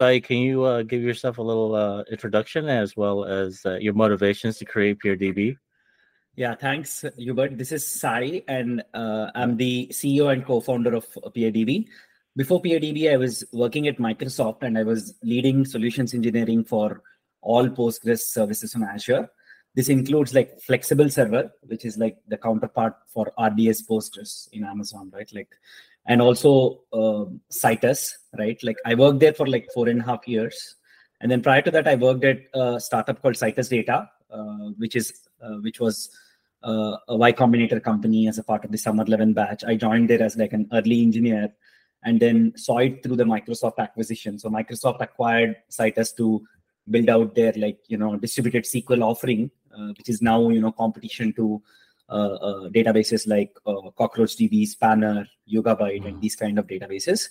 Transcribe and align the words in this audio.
Sai, 0.00 0.18
can 0.18 0.38
you 0.38 0.64
uh, 0.64 0.82
give 0.82 1.02
yourself 1.02 1.36
a 1.36 1.42
little 1.42 1.74
uh, 1.74 2.02
introduction 2.10 2.70
as 2.70 2.96
well 2.96 3.26
as 3.26 3.60
uh, 3.66 3.76
your 3.76 3.92
motivations 3.92 4.56
to 4.56 4.64
create 4.64 4.98
PeerDB? 5.04 5.58
Yeah, 6.36 6.54
thanks, 6.54 7.04
Hubert. 7.18 7.58
This 7.58 7.70
is 7.70 7.86
Sai, 7.86 8.42
and 8.48 8.82
uh, 8.94 9.26
I'm 9.34 9.58
the 9.58 9.88
CEO 9.92 10.32
and 10.32 10.42
co-founder 10.42 10.94
of 10.94 11.06
PeerDB. 11.36 11.86
Before 12.34 12.62
PeerDB, 12.62 13.12
I 13.12 13.18
was 13.18 13.44
working 13.52 13.88
at 13.88 13.98
Microsoft, 13.98 14.62
and 14.62 14.78
I 14.78 14.84
was 14.84 15.18
leading 15.22 15.66
solutions 15.66 16.14
engineering 16.14 16.64
for 16.64 17.02
all 17.42 17.68
Postgres 17.68 18.20
services 18.20 18.74
on 18.74 18.84
Azure. 18.84 19.28
This 19.74 19.90
includes 19.90 20.32
like 20.32 20.62
flexible 20.62 21.10
server, 21.10 21.52
which 21.64 21.84
is 21.84 21.98
like 21.98 22.16
the 22.26 22.38
counterpart 22.38 22.94
for 23.12 23.34
RDS 23.38 23.86
Postgres 23.86 24.48
in 24.52 24.64
Amazon, 24.64 25.10
right? 25.12 25.30
Like, 25.34 25.50
and 26.06 26.20
also 26.20 26.80
uh, 26.92 27.24
Citus, 27.50 28.12
right? 28.38 28.58
Like 28.62 28.76
I 28.84 28.94
worked 28.94 29.20
there 29.20 29.34
for 29.34 29.46
like 29.46 29.68
four 29.74 29.88
and 29.88 30.00
a 30.00 30.04
half 30.04 30.26
years, 30.26 30.76
and 31.20 31.30
then 31.30 31.42
prior 31.42 31.62
to 31.62 31.70
that, 31.70 31.86
I 31.86 31.94
worked 31.94 32.24
at 32.24 32.38
a 32.54 32.80
startup 32.80 33.20
called 33.20 33.36
Citus 33.36 33.68
Data, 33.68 34.08
uh, 34.30 34.70
which 34.78 34.96
is 34.96 35.12
uh, 35.42 35.56
which 35.56 35.80
was 35.80 36.10
uh, 36.62 36.96
a 37.08 37.16
Y 37.16 37.32
Combinator 37.32 37.82
company 37.82 38.28
as 38.28 38.38
a 38.38 38.44
part 38.44 38.64
of 38.64 38.72
the 38.72 38.78
Summer 38.78 39.04
11 39.06 39.32
batch. 39.34 39.64
I 39.64 39.76
joined 39.76 40.10
there 40.10 40.22
as 40.22 40.36
like 40.36 40.52
an 40.52 40.68
early 40.72 41.02
engineer, 41.02 41.52
and 42.04 42.20
then 42.20 42.52
saw 42.56 42.78
it 42.78 43.02
through 43.02 43.16
the 43.16 43.24
Microsoft 43.24 43.78
acquisition. 43.78 44.38
So 44.38 44.48
Microsoft 44.48 45.00
acquired 45.00 45.56
Citus 45.70 46.12
to 46.16 46.42
build 46.88 47.08
out 47.08 47.34
their 47.34 47.52
like 47.52 47.78
you 47.88 47.96
know 47.96 48.16
distributed 48.16 48.64
SQL 48.64 49.02
offering, 49.02 49.50
uh, 49.76 49.92
which 49.98 50.08
is 50.08 50.22
now 50.22 50.48
you 50.48 50.60
know 50.60 50.72
competition 50.72 51.32
to 51.34 51.62
databases 52.10 53.26
like 53.26 53.54
CockroachDB, 53.66 54.66
Spanner, 54.66 55.26
Yugabyte, 55.50 56.02
mm. 56.02 56.08
and 56.08 56.20
these 56.20 56.36
kind 56.36 56.58
of 56.58 56.66
databases. 56.66 57.28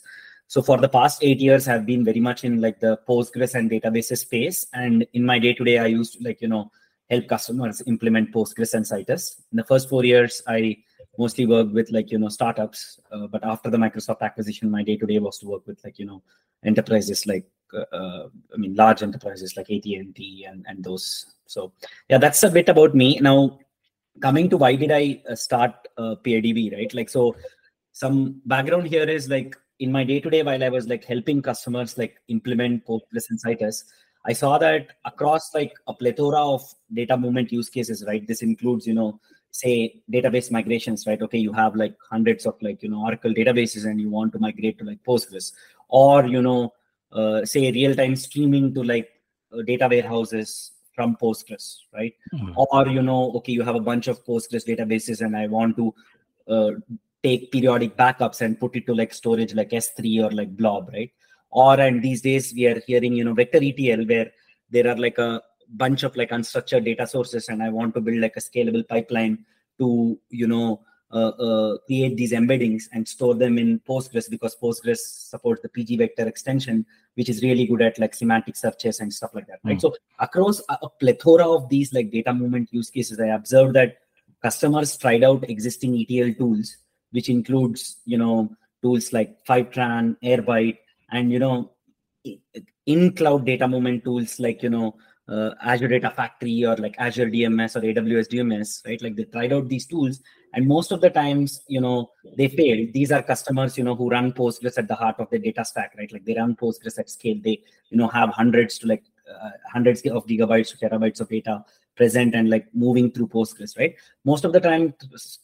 So 0.48 0.62
for 0.62 0.78
the 0.78 0.90
past 0.90 1.24
eight 1.24 1.40
years, 1.40 1.68
I've 1.68 1.86
been 1.86 2.04
very 2.04 2.20
much 2.20 2.44
in 2.44 2.60
like 2.60 2.80
the 2.80 3.00
Postgres 3.08 3.54
and 3.54 3.70
databases 3.70 4.20
space. 4.20 4.66
And 4.74 5.06
in 5.14 5.26
my 5.26 5.38
day 5.38 5.54
to 5.54 5.64
day, 5.64 5.78
I 5.78 5.86
used 5.86 6.14
to 6.18 6.24
like 6.24 6.42
you 6.42 6.48
know 6.48 6.72
help 7.10 7.28
customers 7.28 7.82
implement 7.86 8.32
Postgres 8.32 8.74
and 8.74 8.86
Citus. 8.86 9.42
In 9.52 9.58
the 9.58 9.64
first 9.64 9.90
four 9.90 10.04
years, 10.04 10.42
I 10.48 10.78
mostly 11.18 11.46
worked 11.46 11.74
with 11.74 11.92
like 11.92 12.12
you 12.12 12.18
know 12.18 12.30
startups. 12.30 13.00
Uh, 13.12 13.28
but 13.28 13.44
after 13.44 13.70
the 13.70 13.78
Microsoft 13.78 14.22
acquisition, 14.22 14.72
my 14.72 14.84
day 14.84 14.98
to 14.98 15.06
day 15.06 15.20
was 15.20 15.38
to 15.40 15.48
work 15.48 15.68
with 15.68 15.84
like 15.84 16.00
you 16.00 16.06
know 16.06 16.24
enterprises 16.64 17.28
like 17.28 17.46
uh, 17.74 18.28
I 18.54 18.58
mean, 18.58 18.76
large 18.76 19.04
enterprises 19.04 19.56
like 19.56 19.70
AT&T 19.70 20.46
and, 20.48 20.66
and 20.68 20.84
those. 20.84 21.26
So 21.46 21.72
yeah, 22.10 22.18
that's 22.18 22.44
a 22.44 22.50
bit 22.50 22.70
about 22.70 22.96
me. 22.96 23.20
Now, 23.22 23.60
coming 24.22 24.50
to 24.50 24.58
why 24.58 24.76
did 24.76 24.92
I 24.92 25.22
uh, 25.30 25.36
start 25.36 25.74
uh, 25.98 26.16
PeerDB, 26.24 26.74
right? 26.74 26.94
Like, 26.94 27.10
so 27.10 27.36
some 27.92 28.42
background 28.46 28.88
here 28.88 29.08
is 29.10 29.30
like 29.30 29.56
in 29.80 29.92
my 29.92 30.04
day-to-day 30.04 30.44
while 30.44 30.64
I 30.64 30.70
was 30.70 30.88
like 30.88 31.06
helping 31.06 31.42
customers 31.42 31.98
like 31.98 32.18
implement 32.28 32.86
Postgres 32.86 33.30
and 33.30 33.40
Citus, 33.40 33.84
I 34.26 34.34
saw 34.34 34.58
that 34.58 34.88
across 35.06 35.54
like 35.54 35.74
a 35.88 35.94
plethora 35.94 36.40
of 36.40 36.62
data 36.94 37.18
movement 37.18 37.52
use 37.52 37.70
cases, 37.70 38.04
right? 38.06 38.28
This 38.28 38.42
includes, 38.42 38.86
you 38.86 38.94
know, 38.94 39.20
say 39.52 40.02
database 40.12 40.52
migrations, 40.52 41.08
right? 41.08 41.22
Okay, 41.22 41.38
you 41.38 41.54
have 41.54 41.76
like 41.76 41.96
hundreds 42.10 42.46
of 42.46 42.56
like, 42.62 42.84
you 42.84 42.90
know, 42.90 43.02
Oracle 43.02 43.34
databases 43.34 43.86
and 43.86 44.00
you 44.00 44.10
want 44.10 44.34
to 44.34 44.40
migrate 44.40 44.78
to 44.80 44.86
like 44.86 45.04
Postgres 45.04 45.54
or, 45.88 46.26
you 46.26 46.42
know, 46.42 46.74
uh, 47.12 47.44
say 47.46 47.72
real-time 47.72 48.16
streaming 48.16 48.74
to 48.74 48.84
like 48.84 49.10
uh, 49.52 49.62
data 49.64 49.88
warehouses 49.90 50.72
from 51.00 51.16
Postgres, 51.16 51.78
right? 51.94 52.14
Mm-hmm. 52.34 52.52
Or 52.58 52.88
you 52.90 53.02
know, 53.02 53.32
okay, 53.38 53.54
you 53.54 53.64
have 53.64 53.76
a 53.76 53.86
bunch 53.90 54.10
of 54.10 54.26
Postgres 54.26 54.66
databases, 54.70 55.22
and 55.26 55.38
I 55.42 55.48
want 55.48 55.78
to 55.78 55.94
uh, 56.56 56.72
take 57.24 57.52
periodic 57.54 57.96
backups 57.96 58.42
and 58.42 58.60
put 58.60 58.76
it 58.76 58.86
to 58.88 58.94
like 58.94 59.14
storage 59.14 59.54
like 59.54 59.70
S3 59.70 60.26
or 60.26 60.32
like 60.32 60.58
Blob, 60.58 60.90
right? 60.92 61.12
Or 61.52 61.80
and 61.80 62.04
these 62.04 62.22
days 62.22 62.54
we 62.54 62.68
are 62.68 62.82
hearing 62.86 63.14
you 63.14 63.24
know 63.24 63.34
vector 63.34 63.62
ETL 63.70 64.06
where 64.12 64.32
there 64.70 64.90
are 64.90 64.98
like 64.98 65.18
a 65.18 65.42
bunch 65.70 66.04
of 66.04 66.18
like 66.18 66.32
unstructured 66.32 66.84
data 66.84 67.08
sources, 67.08 67.48
and 67.48 67.64
I 67.64 67.70
want 67.70 67.96
to 67.96 68.02
build 68.02 68.18
like 68.18 68.36
a 68.36 68.42
scalable 68.42 68.86
pipeline 68.86 69.46
to 69.80 70.20
you 70.30 70.48
know 70.48 70.82
create 71.12 72.16
these 72.16 72.34
embeddings 72.34 72.84
and 72.94 73.08
store 73.08 73.36
them 73.36 73.58
in 73.58 73.80
Postgres 73.80 74.30
because 74.30 74.56
Postgres 74.56 75.00
supports 75.00 75.62
the 75.62 75.70
PG 75.70 75.98
vector 75.98 76.28
extension, 76.28 76.86
which 77.16 77.30
is 77.30 77.42
really 77.42 77.66
good 77.66 77.82
at 77.82 77.98
like 78.00 78.14
semantic 78.14 78.56
searches 78.56 79.00
and 79.00 79.12
stuff 79.14 79.34
like 79.34 79.48
that. 79.48 79.60
Right. 79.64 79.78
Mm. 79.78 79.82
So 79.82 79.96
across 80.20 80.62
a, 80.70 80.78
a, 80.84 80.90
plethora 80.90 81.48
of 81.48 81.68
these 81.70 81.94
like 81.94 82.12
data 82.12 82.34
movement 82.34 82.70
use 82.72 82.90
cases, 82.90 83.20
I 83.20 83.28
observed 83.28 83.76
that 83.76 83.98
customers 84.42 84.98
tried 84.98 85.24
out 85.24 85.50
existing 85.50 85.98
ETL 86.00 86.34
tools, 86.36 86.78
which 87.12 87.30
includes 87.30 87.98
you 88.06 88.18
know 88.18 88.50
tools 88.82 89.12
like 89.12 89.44
Fivetran, 89.46 90.16
Airbyte, 90.24 90.78
and 91.12 91.32
you 91.32 91.40
know 91.40 91.72
in 92.86 93.16
cloud 93.16 93.46
data 93.46 93.68
movement 93.68 94.04
tools 94.04 94.40
like 94.40 94.62
you 94.62 94.70
know 94.70 94.96
uh, 95.28 95.52
Azure 95.62 95.88
Data 95.88 96.12
Factory 96.12 96.66
or 96.66 96.76
like 96.78 96.96
Azure 96.98 97.30
DMS 97.30 97.76
or 97.76 97.82
AWS 97.82 98.30
DMS, 98.30 98.86
right? 98.86 99.02
Like 99.02 99.16
they 99.16 99.26
tried 99.26 99.54
out 99.54 99.70
these 99.70 99.86
tools, 99.86 100.22
and 100.54 100.68
most 100.68 100.92
of 100.92 101.02
the 101.02 101.10
times, 101.10 101.62
you 101.68 101.82
know, 101.82 102.12
they 102.36 102.48
failed. 102.48 102.94
These 102.94 103.12
are 103.12 103.22
customers, 103.22 103.78
you 103.78 103.84
know, 103.84 103.96
who 103.96 104.10
run 104.10 104.34
Postgres 104.34 104.78
at 104.78 104.88
the 104.88 104.96
heart 104.96 105.16
of 105.20 105.30
the 105.30 105.40
data 105.40 105.64
stack, 105.64 105.94
right? 105.98 106.12
Like 106.12 106.26
they 106.26 106.36
run 106.36 106.56
Postgres 106.56 106.98
at 106.98 107.10
scale. 107.10 107.38
They, 107.44 107.62
you 107.90 107.98
know, 107.98 108.08
have 108.08 108.30
hundreds 108.30 108.80
to 108.80 108.88
like 108.88 109.04
uh, 109.30 109.52
hundreds 109.72 110.02
of 110.02 110.26
gigabytes 110.26 110.70
to 110.72 110.78
terabytes 110.78 111.22
of 111.22 111.30
data 111.30 111.64
present 111.96 112.34
and 112.34 112.50
like 112.50 112.68
moving 112.74 113.12
through 113.12 113.28
Postgres, 113.28 113.78
right? 113.78 113.96
Most 114.26 114.44
of 114.46 114.54
the 114.54 114.60
time, 114.60 114.94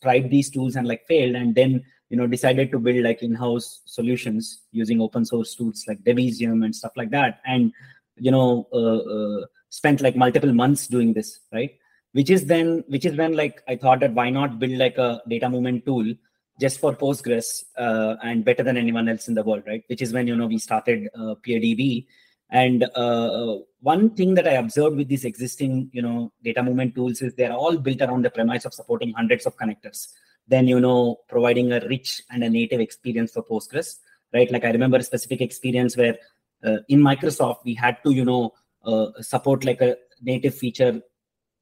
tried 0.01 0.29
these 0.29 0.49
tools 0.49 0.75
and 0.75 0.88
like 0.88 1.05
failed, 1.05 1.35
and 1.35 1.53
then 1.53 1.83
you 2.09 2.17
know 2.17 2.27
decided 2.27 2.72
to 2.72 2.79
build 2.79 3.03
like 3.03 3.22
in-house 3.22 3.81
solutions 3.85 4.61
using 4.72 5.01
open 5.01 5.25
source 5.25 5.53
tools 5.55 5.85
like 5.87 6.03
Debezium 6.03 6.66
and 6.66 6.75
stuff 6.75 6.93
like 6.95 7.11
that, 7.11 7.41
and 7.45 7.72
you 8.17 8.31
know. 8.31 8.67
Uh, 8.73 8.97
uh 8.97 9.45
spent 9.75 9.99
like 9.99 10.16
multiple 10.16 10.53
months 10.53 10.87
doing 10.87 11.13
this, 11.13 11.41
right? 11.51 11.77
Which 12.16 12.30
is 12.30 12.46
then, 12.46 12.86
which 12.88 13.06
is 13.06 13.18
when 13.18 13.36
like 13.36 13.62
I 13.68 13.76
thought 13.76 14.00
that 14.00 14.14
why 14.14 14.30
not 14.30 14.58
build 14.58 14.78
like 14.78 14.98
a 14.98 15.22
data 15.28 15.50
movement 15.50 15.86
tool 15.86 16.14
just 16.62 16.80
for 16.80 16.96
Postgres 16.96 17.66
uh, 17.78 18.16
and 18.24 18.46
better 18.46 18.64
than 18.64 18.78
anyone 18.78 19.09
else 19.09 19.28
in 19.28 19.34
the 19.34 19.44
world, 19.44 19.64
right? 19.68 19.84
Which 19.88 20.02
is 20.02 20.14
when 20.14 20.26
you 20.26 20.36
know 20.38 20.48
we 20.48 20.58
started 20.58 21.09
uh, 21.14 21.36
PeerDB. 21.46 22.06
And 22.50 22.86
uh, 22.96 23.58
one 23.81 24.12
thing 24.12 24.36
that 24.36 24.48
I 24.48 24.53
observed 24.53 24.96
with 24.96 25.09
these 25.09 25.26
existing, 25.26 25.90
you 25.92 26.02
know, 26.02 26.31
data 26.42 26.64
movement 26.64 26.96
tools 26.96 27.22
is 27.22 27.34
they're 27.34 27.52
all 27.52 27.76
built 27.78 28.02
around 28.02 28.24
the 28.24 28.30
premise 28.30 28.64
of 28.64 28.74
supporting 28.74 29.12
hundreds 29.12 29.46
of 29.46 29.58
connectors. 29.58 30.08
Then 30.47 30.70
you 30.70 30.80
know, 30.80 31.18
providing 31.28 31.74
a 31.74 31.86
rich 31.90 32.22
and 32.30 32.46
a 32.46 32.50
native 32.50 32.80
experience 32.80 33.34
for 33.34 33.44
Postgres, 33.44 33.97
right? 34.34 34.50
Like 34.50 34.64
I 34.64 34.72
remember 34.72 34.97
a 34.97 35.03
specific 35.03 35.42
experience 35.42 35.97
where 35.97 36.18
uh, 36.64 36.78
in 36.88 37.02
Microsoft 37.02 37.66
we 37.66 37.74
had 37.74 37.97
to, 38.06 38.12
you 38.12 38.24
know, 38.24 38.53
uh, 38.86 39.08
support 39.20 39.66
like 39.66 39.82
a 39.82 39.97
native 40.22 40.56
feature 40.56 41.02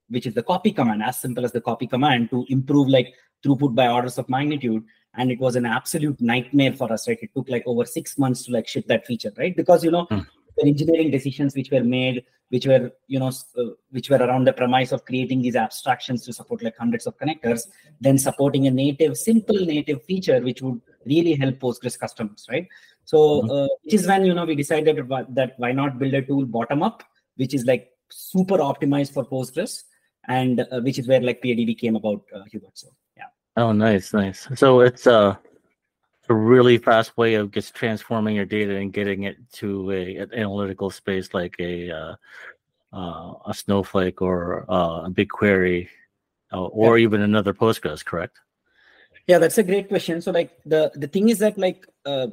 which 0.09 0.25
is 0.25 0.33
the 0.33 0.43
copy 0.43 0.71
command 0.71 1.03
as 1.03 1.19
simple 1.19 1.45
as 1.45 1.51
the 1.51 1.61
copy 1.61 1.87
command 1.87 2.29
to 2.29 2.45
improve 2.49 2.87
like 2.87 3.13
throughput 3.43 3.75
by 3.75 3.87
orders 3.87 4.17
of 4.17 4.29
magnitude 4.29 4.83
and 5.15 5.31
it 5.31 5.39
was 5.39 5.55
an 5.55 5.65
absolute 5.65 6.19
nightmare 6.19 6.73
for 6.73 6.91
us 6.91 7.07
right 7.07 7.19
it 7.21 7.29
took 7.35 7.49
like 7.49 7.63
over 7.65 7.85
six 7.85 8.17
months 8.17 8.45
to 8.45 8.51
like 8.51 8.67
ship 8.67 8.85
that 8.87 9.05
feature 9.05 9.31
right 9.37 9.55
because 9.55 9.83
you 9.83 9.91
know 9.91 10.05
mm. 10.07 10.25
the 10.57 10.65
engineering 10.65 11.11
decisions 11.11 11.55
which 11.55 11.71
were 11.71 11.83
made 11.83 12.23
which 12.49 12.67
were 12.67 12.91
you 13.07 13.19
know 13.19 13.31
uh, 13.57 13.63
which 13.91 14.09
were 14.09 14.17
around 14.17 14.45
the 14.45 14.53
premise 14.53 14.91
of 14.91 15.05
creating 15.05 15.41
these 15.41 15.55
abstractions 15.55 16.25
to 16.25 16.33
support 16.33 16.63
like 16.63 16.77
hundreds 16.77 17.07
of 17.07 17.17
connectors 17.17 17.67
then 18.01 18.17
supporting 18.17 18.67
a 18.67 18.71
native 18.71 19.17
simple 19.17 19.65
native 19.65 20.03
feature 20.03 20.41
which 20.41 20.61
would 20.61 20.79
really 21.05 21.35
help 21.35 21.55
postgres 21.59 21.97
customers 21.97 22.45
right 22.49 22.67
so 23.05 23.17
mm-hmm. 23.17 23.51
uh, 23.51 23.67
which 23.83 23.95
is 23.95 24.07
when 24.07 24.25
you 24.25 24.33
know 24.33 24.45
we 24.45 24.55
decided 24.55 24.97
that 25.29 25.53
why 25.57 25.71
not 25.71 25.97
build 25.99 26.13
a 26.13 26.21
tool 26.21 26.45
bottom 26.45 26.83
up 26.83 27.03
which 27.35 27.53
is 27.53 27.65
like 27.65 27.89
super 28.13 28.57
optimized 28.57 29.13
for 29.13 29.25
Postgres, 29.25 29.83
and 30.27 30.61
uh, 30.71 30.81
which 30.81 30.99
is 30.99 31.07
where 31.07 31.21
like 31.21 31.41
PeerDB 31.41 31.77
came 31.77 31.95
about, 31.95 32.21
uh, 32.35 32.43
Hubert. 32.51 32.77
So 32.77 32.89
yeah. 33.17 33.25
Oh, 33.57 33.71
nice, 33.71 34.13
nice. 34.13 34.47
So 34.55 34.81
it's 34.81 35.07
uh, 35.07 35.35
a 36.29 36.33
really 36.33 36.77
fast 36.77 37.15
way 37.17 37.35
of 37.35 37.51
just 37.51 37.75
transforming 37.75 38.35
your 38.35 38.45
data 38.45 38.75
and 38.75 38.93
getting 38.93 39.23
it 39.23 39.37
to 39.53 39.91
a 39.91 40.17
an 40.17 40.33
analytical 40.33 40.89
space 40.89 41.33
like 41.33 41.55
a 41.59 41.91
uh, 41.91 42.15
uh, 42.93 43.33
a 43.45 43.53
Snowflake 43.53 44.21
or 44.21 44.65
uh, 44.69 45.05
a 45.05 45.09
BigQuery, 45.09 45.89
uh, 46.51 46.65
or 46.65 46.97
yeah. 46.97 47.03
even 47.03 47.21
another 47.21 47.53
Postgres. 47.53 48.05
Correct? 48.05 48.39
Yeah, 49.27 49.39
that's 49.39 49.57
a 49.57 49.63
great 49.63 49.89
question. 49.89 50.21
So 50.21 50.31
like 50.31 50.51
the 50.65 50.91
the 50.95 51.07
thing 51.07 51.29
is 51.29 51.39
that 51.39 51.57
like 51.57 51.87
uh, 52.05 52.27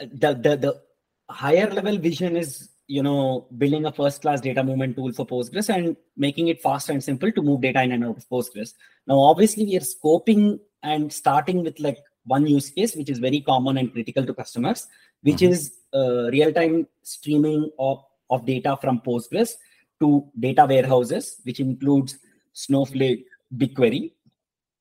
the 0.00 0.34
the 0.34 0.56
the 0.56 0.82
higher 1.28 1.70
level 1.70 1.98
vision 1.98 2.36
is 2.36 2.70
you 2.88 3.02
know 3.02 3.46
building 3.58 3.86
a 3.86 3.92
first 3.92 4.22
class 4.22 4.40
data 4.40 4.62
movement 4.62 4.96
tool 4.96 5.12
for 5.12 5.26
postgres 5.26 5.74
and 5.74 5.96
making 6.16 6.48
it 6.48 6.62
fast 6.62 6.88
and 6.88 7.02
simple 7.02 7.32
to 7.32 7.42
move 7.42 7.60
data 7.60 7.82
in 7.82 7.92
and 7.92 8.04
out 8.04 8.16
of 8.16 8.28
postgres. 8.28 8.74
Now 9.06 9.18
obviously 9.18 9.64
we 9.64 9.76
are 9.76 9.80
scoping 9.80 10.60
and 10.82 11.12
starting 11.12 11.62
with 11.62 11.80
like 11.80 11.98
one 12.24 12.46
use 12.46 12.70
case 12.70 12.94
which 12.94 13.10
is 13.10 13.18
very 13.18 13.40
common 13.40 13.78
and 13.78 13.92
critical 13.92 14.24
to 14.24 14.34
customers 14.34 14.86
which 15.22 15.36
mm-hmm. 15.36 15.52
is 15.52 15.72
uh, 15.94 16.30
real 16.30 16.52
time 16.52 16.86
streaming 17.02 17.70
of, 17.78 18.04
of 18.30 18.46
data 18.46 18.76
from 18.80 19.00
postgres 19.00 19.54
to 20.00 20.28
data 20.38 20.66
warehouses 20.66 21.40
which 21.44 21.60
includes 21.60 22.18
snowflake 22.52 23.26
bigquery 23.56 24.12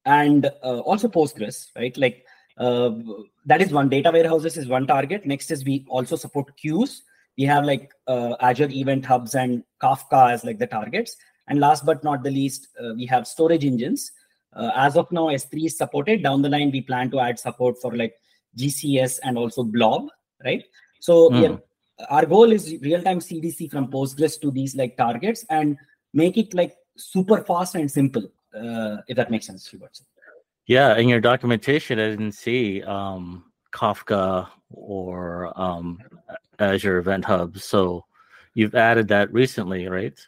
and 0.05 0.45
uh, 0.63 0.79
also 0.79 1.07
postgres 1.07 1.69
right? 1.75 1.97
Like 1.97 2.25
uh, 2.57 2.91
that 3.45 3.61
is 3.61 3.71
one. 3.71 3.89
Data 3.89 4.11
warehouses 4.11 4.57
is 4.57 4.67
one 4.67 4.87
target. 4.87 5.25
Next 5.25 5.51
is 5.51 5.65
we 5.65 5.85
also 5.89 6.15
support 6.15 6.55
queues 6.55 7.01
we 7.37 7.43
have 7.43 7.65
like 7.65 7.91
uh, 8.07 8.35
Azure 8.39 8.69
Event 8.69 9.05
Hubs 9.05 9.35
and 9.35 9.63
Kafka 9.81 10.31
as 10.31 10.43
like 10.43 10.59
the 10.59 10.67
targets. 10.67 11.17
And 11.47 11.59
last 11.59 11.85
but 11.85 12.03
not 12.03 12.23
the 12.23 12.31
least, 12.31 12.69
uh, 12.81 12.93
we 12.95 13.05
have 13.07 13.27
storage 13.27 13.65
engines. 13.65 14.11
Uh, 14.53 14.71
as 14.75 14.95
of 14.95 15.11
now, 15.11 15.27
S3 15.27 15.65
is 15.65 15.77
supported. 15.77 16.23
Down 16.23 16.41
the 16.41 16.49
line, 16.49 16.71
we 16.71 16.81
plan 16.81 17.11
to 17.11 17.19
add 17.19 17.37
support 17.37 17.75
for 17.81 17.95
like 17.95 18.15
GCS 18.57 19.19
and 19.23 19.37
also 19.37 19.63
Blob, 19.63 20.07
right? 20.43 20.63
So 21.01 21.29
mm. 21.29 21.41
yeah, 21.41 22.05
our 22.09 22.25
goal 22.25 22.51
is 22.51 22.77
real-time 22.81 23.19
CDC 23.19 23.69
from 23.69 23.91
Postgres 23.91 24.39
to 24.41 24.49
these 24.49 24.75
like 24.75 24.97
targets 24.97 25.45
and 25.49 25.77
make 26.13 26.37
it 26.37 26.53
like 26.53 26.75
super 26.95 27.43
fast 27.43 27.75
and 27.75 27.91
simple. 27.91 28.23
Uh, 28.53 28.97
if 29.07 29.17
that 29.17 29.29
makes 29.29 29.45
sense, 29.45 29.67
Hubert. 29.67 29.99
Yeah, 30.67 30.97
in 30.97 31.09
your 31.09 31.19
documentation, 31.19 31.99
I 31.99 32.09
didn't 32.09 32.31
see 32.31 32.81
um, 32.83 33.51
Kafka 33.71 34.47
or 34.71 35.53
um, 35.61 35.99
Azure 36.59 36.97
Event 36.97 37.25
Hub. 37.25 37.57
So 37.57 38.05
you've 38.53 38.75
added 38.75 39.07
that 39.09 39.31
recently, 39.33 39.87
right? 39.87 40.19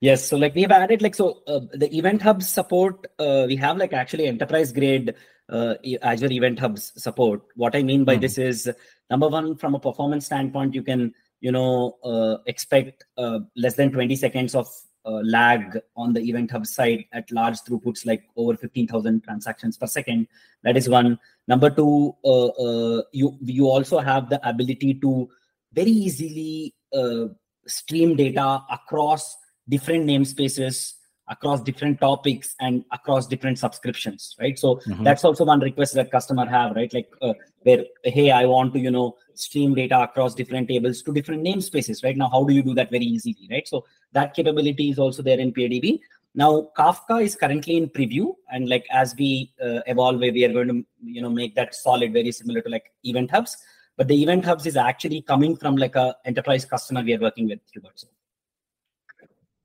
Yes. 0.00 0.28
So 0.28 0.36
like 0.36 0.54
we've 0.54 0.70
added 0.70 1.02
like 1.02 1.14
so 1.14 1.42
uh, 1.46 1.60
the 1.72 1.94
Event 1.96 2.22
Hubs 2.22 2.48
support. 2.48 3.06
Uh, 3.18 3.44
we 3.46 3.56
have 3.56 3.76
like 3.76 3.92
actually 3.92 4.26
enterprise 4.26 4.72
grade 4.72 5.14
uh, 5.48 5.74
Azure 6.02 6.32
Event 6.32 6.58
Hubs 6.58 6.92
support. 6.96 7.42
What 7.54 7.74
I 7.74 7.82
mean 7.82 8.04
by 8.04 8.14
mm-hmm. 8.14 8.22
this 8.22 8.38
is 8.38 8.70
number 9.10 9.28
one, 9.28 9.56
from 9.56 9.74
a 9.74 9.80
performance 9.80 10.26
standpoint, 10.26 10.74
you 10.74 10.82
can 10.82 11.14
you 11.40 11.52
know 11.52 11.96
uh, 12.04 12.36
expect 12.46 13.04
uh, 13.16 13.40
less 13.56 13.74
than 13.74 13.90
20 13.90 14.16
seconds 14.16 14.54
of 14.54 14.68
uh, 15.06 15.20
lag 15.22 15.78
on 15.96 16.12
the 16.12 16.20
event 16.20 16.50
hub 16.50 16.66
side 16.66 17.04
at 17.12 17.30
large 17.30 17.58
throughputs 17.60 18.04
like 18.04 18.24
over 18.36 18.56
15000 18.56 19.22
transactions 19.22 19.76
per 19.76 19.86
second 19.86 20.26
that 20.64 20.76
is 20.76 20.88
one 20.88 21.18
number 21.46 21.70
two 21.70 22.14
uh, 22.24 22.46
uh, 22.46 23.02
you 23.12 23.38
you 23.42 23.68
also 23.68 23.98
have 23.98 24.28
the 24.28 24.40
ability 24.48 24.94
to 24.94 25.28
very 25.76 25.90
easily 26.06 26.74
uh, 26.92 27.26
stream 27.66 28.16
data 28.16 28.62
across 28.70 29.36
different 29.68 30.06
namespaces 30.06 30.94
across 31.28 31.60
different 31.60 32.00
topics 32.00 32.54
and 32.60 32.84
across 32.92 33.26
different 33.26 33.58
subscriptions 33.58 34.36
right 34.40 34.56
so 34.56 34.76
mm-hmm. 34.76 35.02
that's 35.02 35.24
also 35.24 35.44
one 35.44 35.58
request 35.58 35.92
that 35.94 36.08
customer 36.08 36.46
have 36.46 36.76
right 36.76 36.94
like 36.94 37.08
uh, 37.20 37.34
where 37.62 37.84
hey 38.04 38.30
i 38.30 38.44
want 38.44 38.72
to 38.72 38.78
you 38.78 38.92
know 38.92 39.16
stream 39.34 39.74
data 39.74 40.00
across 40.02 40.36
different 40.36 40.68
tables 40.68 41.02
to 41.02 41.12
different 41.12 41.42
namespaces 41.44 42.04
right 42.04 42.16
now 42.16 42.28
how 42.28 42.44
do 42.44 42.54
you 42.54 42.62
do 42.62 42.74
that 42.74 42.92
very 42.92 43.04
easily 43.04 43.48
right 43.50 43.66
so 43.66 43.84
that 44.16 44.34
capability 44.34 44.90
is 44.90 44.98
also 44.98 45.22
there 45.22 45.38
in 45.38 45.52
PeerDB. 45.52 46.00
Now 46.34 46.68
Kafka 46.78 47.22
is 47.22 47.34
currently 47.34 47.76
in 47.76 47.88
preview, 47.88 48.34
and 48.50 48.68
like 48.68 48.86
as 48.90 49.14
we 49.18 49.52
uh, 49.62 49.80
evolve, 49.86 50.20
we 50.20 50.44
are 50.44 50.52
going 50.52 50.68
to 50.68 50.84
you 51.02 51.22
know 51.22 51.30
make 51.30 51.54
that 51.54 51.74
solid, 51.74 52.12
very 52.12 52.32
similar 52.32 52.60
to 52.62 52.68
like 52.68 52.92
Event 53.04 53.30
Hubs. 53.30 53.56
But 53.96 54.08
the 54.08 54.22
Event 54.22 54.44
Hubs 54.44 54.66
is 54.66 54.76
actually 54.76 55.22
coming 55.22 55.56
from 55.56 55.76
like 55.76 55.96
a 55.96 56.16
enterprise 56.24 56.64
customer 56.64 57.02
we 57.02 57.14
are 57.14 57.20
working 57.20 57.48
with. 57.48 57.60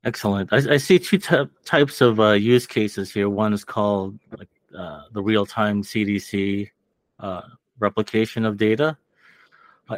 Excellent. 0.03 0.51
I, 0.51 0.73
I 0.73 0.77
see 0.77 0.99
two 0.99 1.17
t- 1.17 1.45
types 1.65 2.01
of 2.01 2.19
uh, 2.19 2.31
use 2.31 2.65
cases 2.65 3.11
here. 3.11 3.29
One 3.29 3.53
is 3.53 3.63
called 3.63 4.17
like 4.37 4.49
uh, 4.77 5.01
the 5.11 5.21
real-time 5.21 5.83
CDC 5.83 6.69
uh, 7.19 7.41
replication 7.79 8.45
of 8.45 8.57
data, 8.57 8.97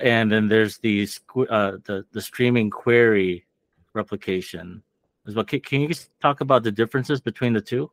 and 0.01 0.31
then 0.31 0.47
there's 0.47 0.79
the 0.79 1.07
uh, 1.49 1.73
the 1.85 2.05
the 2.11 2.21
streaming 2.21 2.69
query 2.69 3.45
replication 3.93 4.81
as 5.27 5.35
well. 5.35 5.45
Can, 5.45 5.61
can 5.61 5.81
you 5.81 5.89
talk 6.21 6.41
about 6.41 6.63
the 6.63 6.71
differences 6.71 7.21
between 7.21 7.53
the 7.53 7.61
two? 7.61 7.89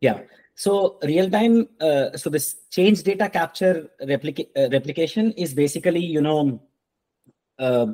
Yeah. 0.00 0.20
So 0.60 0.98
real 1.02 1.30
time. 1.30 1.70
Uh, 1.80 2.14
so 2.18 2.28
this 2.28 2.56
change 2.70 3.02
data 3.02 3.30
capture 3.30 3.88
replica- 4.06 4.50
uh, 4.54 4.68
replication 4.68 5.32
is 5.32 5.54
basically 5.54 6.04
you 6.04 6.20
know 6.20 6.60
uh, 7.58 7.86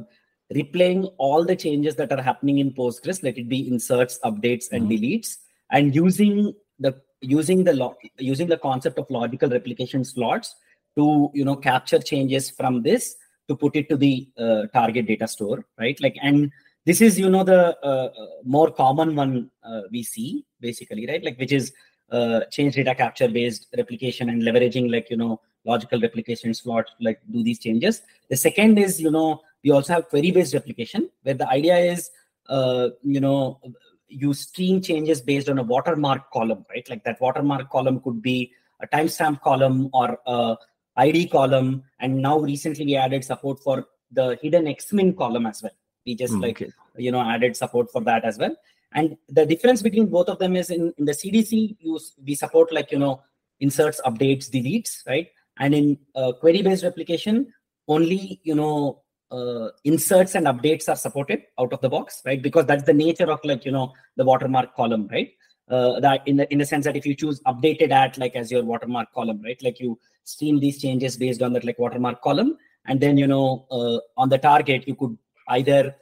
replaying 0.53 1.13
all 1.17 1.45
the 1.45 1.55
changes 1.55 1.95
that 1.95 2.11
are 2.11 2.21
happening 2.21 2.59
in 2.59 2.73
Postgres. 2.73 3.23
Let 3.23 3.39
it 3.39 3.49
be 3.49 3.69
inserts, 3.69 4.19
updates, 4.25 4.73
and 4.73 4.91
mm-hmm. 4.91 5.05
deletes, 5.05 5.37
and 5.71 5.95
using 5.95 6.55
the 6.81 7.01
using 7.21 7.63
the 7.63 7.73
lo- 7.73 7.97
using 8.19 8.49
the 8.49 8.59
concept 8.59 8.99
of 8.99 9.09
logical 9.11 9.49
replication 9.49 10.05
slots 10.05 10.57
to 10.99 11.31
you 11.35 11.45
know 11.45 11.55
capture 11.55 12.01
changes 12.01 12.51
from 12.51 12.83
this 12.83 13.15
to 13.47 13.55
put 13.55 13.77
it 13.77 13.89
to 13.89 13.97
the 13.97 14.29
uh, 14.37 14.63
target 14.75 15.07
data 15.07 15.29
store 15.29 15.65
right 15.79 16.01
like 16.01 16.17
and 16.21 16.51
this 16.85 17.01
is 17.01 17.17
you 17.17 17.31
know 17.31 17.45
the 17.45 17.77
uh, 17.85 18.11
uh, 18.23 18.27
more 18.45 18.71
common 18.73 19.15
one 19.15 19.51
uh, 19.63 19.83
we 19.93 20.03
see 20.03 20.45
basically 20.61 21.07
right 21.07 21.23
like 21.23 21.39
which 21.39 21.53
is 21.53 21.73
uh, 22.11 22.41
change 22.51 22.75
data 22.75 22.95
capture 22.95 23.29
based 23.29 23.67
replication 23.77 24.31
and 24.31 24.43
leveraging 24.43 24.91
like 24.91 25.11
you 25.11 25.17
know 25.17 25.41
logical 25.65 26.01
replication 26.01 26.55
slots 26.55 26.93
like 27.01 27.21
do 27.31 27.43
these 27.43 27.59
changes. 27.59 28.03
The 28.31 28.37
second 28.37 28.79
is 28.79 29.01
you 29.01 29.11
know 29.11 29.43
we 29.65 29.71
also 29.71 29.95
have 29.95 30.09
query 30.09 30.31
based 30.31 30.55
replication 30.55 31.11
where 31.23 31.35
the 31.35 31.49
idea 31.49 31.77
is 31.77 32.11
uh, 32.49 32.91
you 33.03 33.21
know 33.21 33.61
you 34.09 34.33
stream 34.35 34.81
changes 34.81 35.21
based 35.21 35.49
on 35.49 35.59
a 35.59 35.63
watermark 35.63 36.31
column 36.31 36.65
right? 36.71 36.89
Like 36.89 37.05
that 37.05 37.21
watermark 37.21 37.71
column 37.71 38.01
could 38.01 38.23
be 38.23 38.53
a 38.81 38.87
timestamp 38.87 39.41
column 39.41 39.91
or 39.93 40.19
a 40.27 40.57
id 40.99 41.27
column 41.29 41.83
and 42.01 42.17
now 42.17 42.39
recently 42.39 42.87
we 42.87 42.97
added 42.97 43.25
support 43.25 43.59
for 43.63 43.87
the 44.13 44.39
hidden 44.41 44.67
xmin 44.67 45.17
column 45.17 45.47
as 45.47 45.63
well. 45.63 45.73
We 46.07 46.15
just 46.15 46.35
mm, 46.35 46.43
like 46.43 46.63
okay. 46.63 46.71
you 46.97 47.11
know 47.11 47.21
added 47.21 47.57
support 47.57 47.91
for 47.91 48.01
that 48.03 48.25
as 48.25 48.39
well 48.39 48.55
and 48.95 49.17
the 49.29 49.45
difference 49.45 49.83
between 49.83 50.07
both 50.07 50.29
of 50.29 50.39
them 50.39 50.57
is 50.57 50.71
in, 50.71 50.93
in 50.99 51.05
the 51.05 51.13
cdc 51.13 51.77
use 51.81 52.15
we 52.25 52.35
support 52.35 52.73
like 52.73 52.91
you 52.91 52.99
know 52.99 53.21
inserts 53.61 54.01
updates 54.05 54.51
deletes 54.51 55.07
right? 55.07 55.29
And 55.59 55.75
in 55.75 55.99
uh, 56.15 56.33
query 56.33 56.63
based 56.63 56.85
replication 56.85 57.53
only 57.89 58.41
you 58.43 58.55
know 58.55 59.03
uh, 59.31 59.69
inserts 59.85 60.35
and 60.35 60.47
updates 60.47 60.89
are 60.89 60.97
supported 60.97 61.43
out 61.59 61.73
of 61.73 61.81
the 61.81 61.89
box 61.89 62.23
right? 62.25 62.41
Because 62.41 62.67
that's 62.67 62.85
the 62.85 62.95
nature 62.95 63.31
of 63.31 63.41
like 63.45 63.65
you 63.65 63.73
know 63.73 63.93
the 64.17 64.25
watermark 64.25 64.75
column 64.75 65.09
right? 65.11 65.31
Uh, 65.69 65.99
that 66.01 66.27
in 66.27 66.37
the 66.37 66.53
in 66.53 66.59
the 66.59 66.67
sense 66.67 66.85
that 66.85 66.97
if 66.97 67.07
you 67.07 67.15
choose 67.15 67.41
updated 67.47 67.91
at 67.91 68.17
like 68.19 68.37
as 68.37 68.51
your 68.51 68.63
watermark 68.63 69.13
column 69.13 69.41
right? 69.43 69.61
Like 69.63 69.81
you 69.81 69.99
stream 70.25 70.61
these 70.61 70.81
changes 70.81 71.17
based 71.17 71.43
on 71.43 71.53
that 71.55 71.65
like 71.65 71.79
watermark 71.79 72.21
column 72.23 72.57
and 72.87 73.01
then 73.01 73.17
you 73.17 73.27
know 73.27 73.67
uh, 73.71 73.99
on 74.17 74.29
the 74.29 74.39
target 74.39 74.87
you 74.87 74.95
could 74.95 75.17
either 75.49 75.95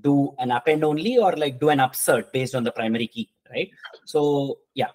do 0.00 0.34
an 0.38 0.50
append 0.50 0.84
only 0.84 1.18
or 1.18 1.32
like 1.32 1.60
do 1.60 1.68
an 1.68 1.78
upsert 1.78 2.32
based 2.32 2.54
on 2.54 2.64
the 2.64 2.72
primary 2.72 3.06
key, 3.06 3.28
right? 3.50 3.70
So 4.04 4.58
yeah. 4.74 4.88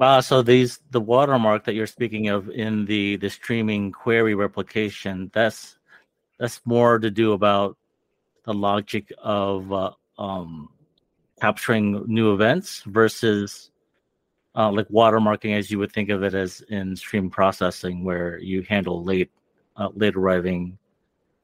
Uh, 0.00 0.20
so 0.20 0.42
these 0.42 0.80
the 0.90 1.00
watermark 1.00 1.64
that 1.64 1.74
you're 1.74 1.86
speaking 1.86 2.28
of 2.28 2.50
in 2.50 2.84
the 2.86 3.16
the 3.16 3.30
streaming 3.30 3.92
query 3.92 4.34
replication 4.34 5.30
that's 5.32 5.78
that's 6.38 6.60
more 6.64 6.98
to 6.98 7.10
do 7.10 7.32
about 7.32 7.76
the 8.44 8.52
logic 8.52 9.12
of 9.22 9.72
uh, 9.72 9.92
um, 10.18 10.68
capturing 11.40 12.04
new 12.08 12.34
events 12.34 12.82
versus 12.86 13.70
uh, 14.56 14.70
like 14.70 14.88
watermarking 14.88 15.56
as 15.56 15.70
you 15.70 15.78
would 15.78 15.92
think 15.92 16.08
of 16.10 16.24
it 16.24 16.34
as 16.34 16.62
in 16.62 16.96
stream 16.96 17.30
processing 17.30 18.02
where 18.02 18.38
you 18.38 18.62
handle 18.62 19.04
late 19.04 19.30
uh, 19.76 19.88
late 19.94 20.16
arriving 20.16 20.76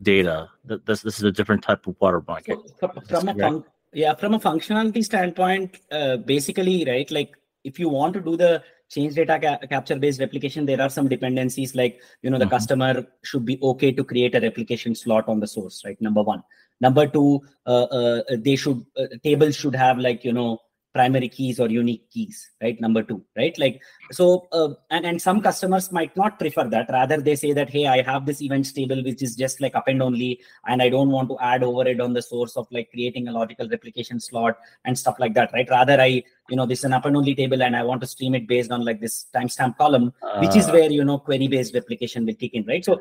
data. 0.02 0.48
This 0.64 1.02
this 1.02 1.18
is 1.18 1.22
a 1.22 1.32
different 1.32 1.62
type 1.62 1.86
of 1.86 1.98
watermarking. 1.98 2.62
So 2.80 2.88
from, 3.08 3.28
a 3.28 3.34
fun- 3.34 3.64
yeah, 3.92 4.14
from 4.14 4.34
a 4.34 4.38
functionality 4.38 5.04
standpoint, 5.04 5.78
uh, 5.90 6.18
basically, 6.18 6.84
right? 6.84 7.10
Like 7.10 7.36
if 7.64 7.78
you 7.78 7.88
want 7.88 8.14
to 8.14 8.20
do 8.20 8.36
the 8.36 8.62
change 8.88 9.14
data 9.14 9.38
ca- 9.38 9.66
capture 9.66 9.98
based 9.98 10.20
replication, 10.20 10.66
there 10.66 10.80
are 10.80 10.90
some 10.90 11.08
dependencies 11.08 11.74
like 11.74 12.00
you 12.22 12.30
know 12.30 12.38
the 12.38 12.44
mm-hmm. 12.44 12.54
customer 12.54 13.06
should 13.22 13.44
be 13.44 13.58
okay 13.62 13.92
to 13.92 14.04
create 14.04 14.34
a 14.34 14.40
replication 14.40 14.94
slot 14.94 15.28
on 15.28 15.40
the 15.40 15.46
source, 15.46 15.82
right? 15.84 16.00
Number 16.00 16.22
one. 16.22 16.42
Number 16.80 17.08
two, 17.08 17.40
uh, 17.66 17.84
uh, 17.84 18.22
they 18.30 18.54
should 18.54 18.84
uh, 18.96 19.06
tables 19.24 19.56
should 19.56 19.74
have 19.74 19.98
like 19.98 20.24
you 20.24 20.32
know 20.32 20.60
primary 20.94 21.28
keys 21.28 21.60
or 21.60 21.68
unique 21.68 22.10
keys 22.10 22.50
right? 22.62 22.80
Number 22.80 23.02
two 23.02 23.24
right? 23.36 23.56
Like 23.58 23.80
so 24.10 24.48
uh, 24.52 24.70
and, 24.90 25.06
and 25.06 25.20
some 25.20 25.40
customers 25.40 25.92
might 25.92 26.16
not 26.16 26.38
prefer 26.38 26.64
that. 26.64 26.88
Rather 26.90 27.18
they 27.20 27.36
say 27.36 27.52
that 27.52 27.70
hey 27.70 27.86
i 27.86 28.02
have 28.02 28.26
this 28.26 28.42
events 28.42 28.72
table 28.72 29.02
which 29.04 29.22
is 29.22 29.36
just 29.36 29.60
like 29.60 29.74
append 29.74 30.02
only 30.02 30.40
and 30.66 30.82
i 30.82 30.88
don't 30.88 31.10
want 31.10 31.28
to 31.28 31.38
add 31.40 31.62
overhead 31.62 32.00
on 32.00 32.12
the 32.12 32.22
source 32.22 32.56
of 32.56 32.66
like 32.70 32.90
creating 32.90 33.28
a 33.28 33.32
logical 33.32 33.68
replication 33.68 34.18
slot 34.18 34.58
and 34.84 34.98
stuff 34.98 35.16
like 35.18 35.34
that 35.34 35.50
right? 35.52 35.68
Rather 35.70 36.00
i 36.00 36.22
you 36.48 36.56
know 36.56 36.66
this 36.66 36.80
is 36.80 36.84
an 36.84 36.92
append 36.94 37.16
only 37.16 37.34
table 37.34 37.62
and 37.62 37.76
i 37.76 37.82
want 37.82 38.00
to 38.00 38.06
stream 38.06 38.34
it 38.34 38.46
based 38.48 38.70
on 38.70 38.84
like 38.84 39.00
this 39.00 39.26
timestamp 39.34 39.76
column 39.76 40.12
uh, 40.22 40.38
which 40.40 40.56
is 40.56 40.68
uh. 40.68 40.72
where 40.72 40.90
you 40.90 41.04
know 41.04 41.18
query 41.18 41.48
based 41.48 41.74
replication 41.74 42.24
will 42.26 42.34
kick 42.34 42.54
in 42.54 42.64
right? 42.66 42.84
So 42.84 43.00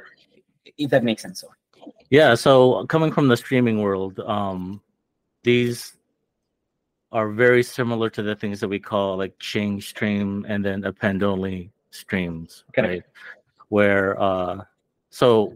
if 0.77 0.89
that 0.89 1.03
makes 1.03 1.21
sense 1.21 1.41
so. 1.41 1.47
Yeah 2.09 2.35
so 2.35 2.85
coming 2.87 3.11
from 3.11 3.27
the 3.27 3.37
streaming 3.37 3.81
world 3.81 4.19
um 4.19 4.81
these 5.43 5.96
are 7.11 7.29
very 7.29 7.63
similar 7.63 8.09
to 8.09 8.21
the 8.21 8.35
things 8.35 8.59
that 8.59 8.67
we 8.67 8.79
call 8.79 9.17
like 9.17 9.37
change 9.39 9.89
stream 9.89 10.45
and 10.47 10.63
then 10.63 10.83
append 10.83 11.23
only 11.23 11.71
streams, 11.91 12.65
okay. 12.69 12.87
right? 12.87 13.03
Where 13.69 14.19
uh, 14.21 14.63
so 15.09 15.53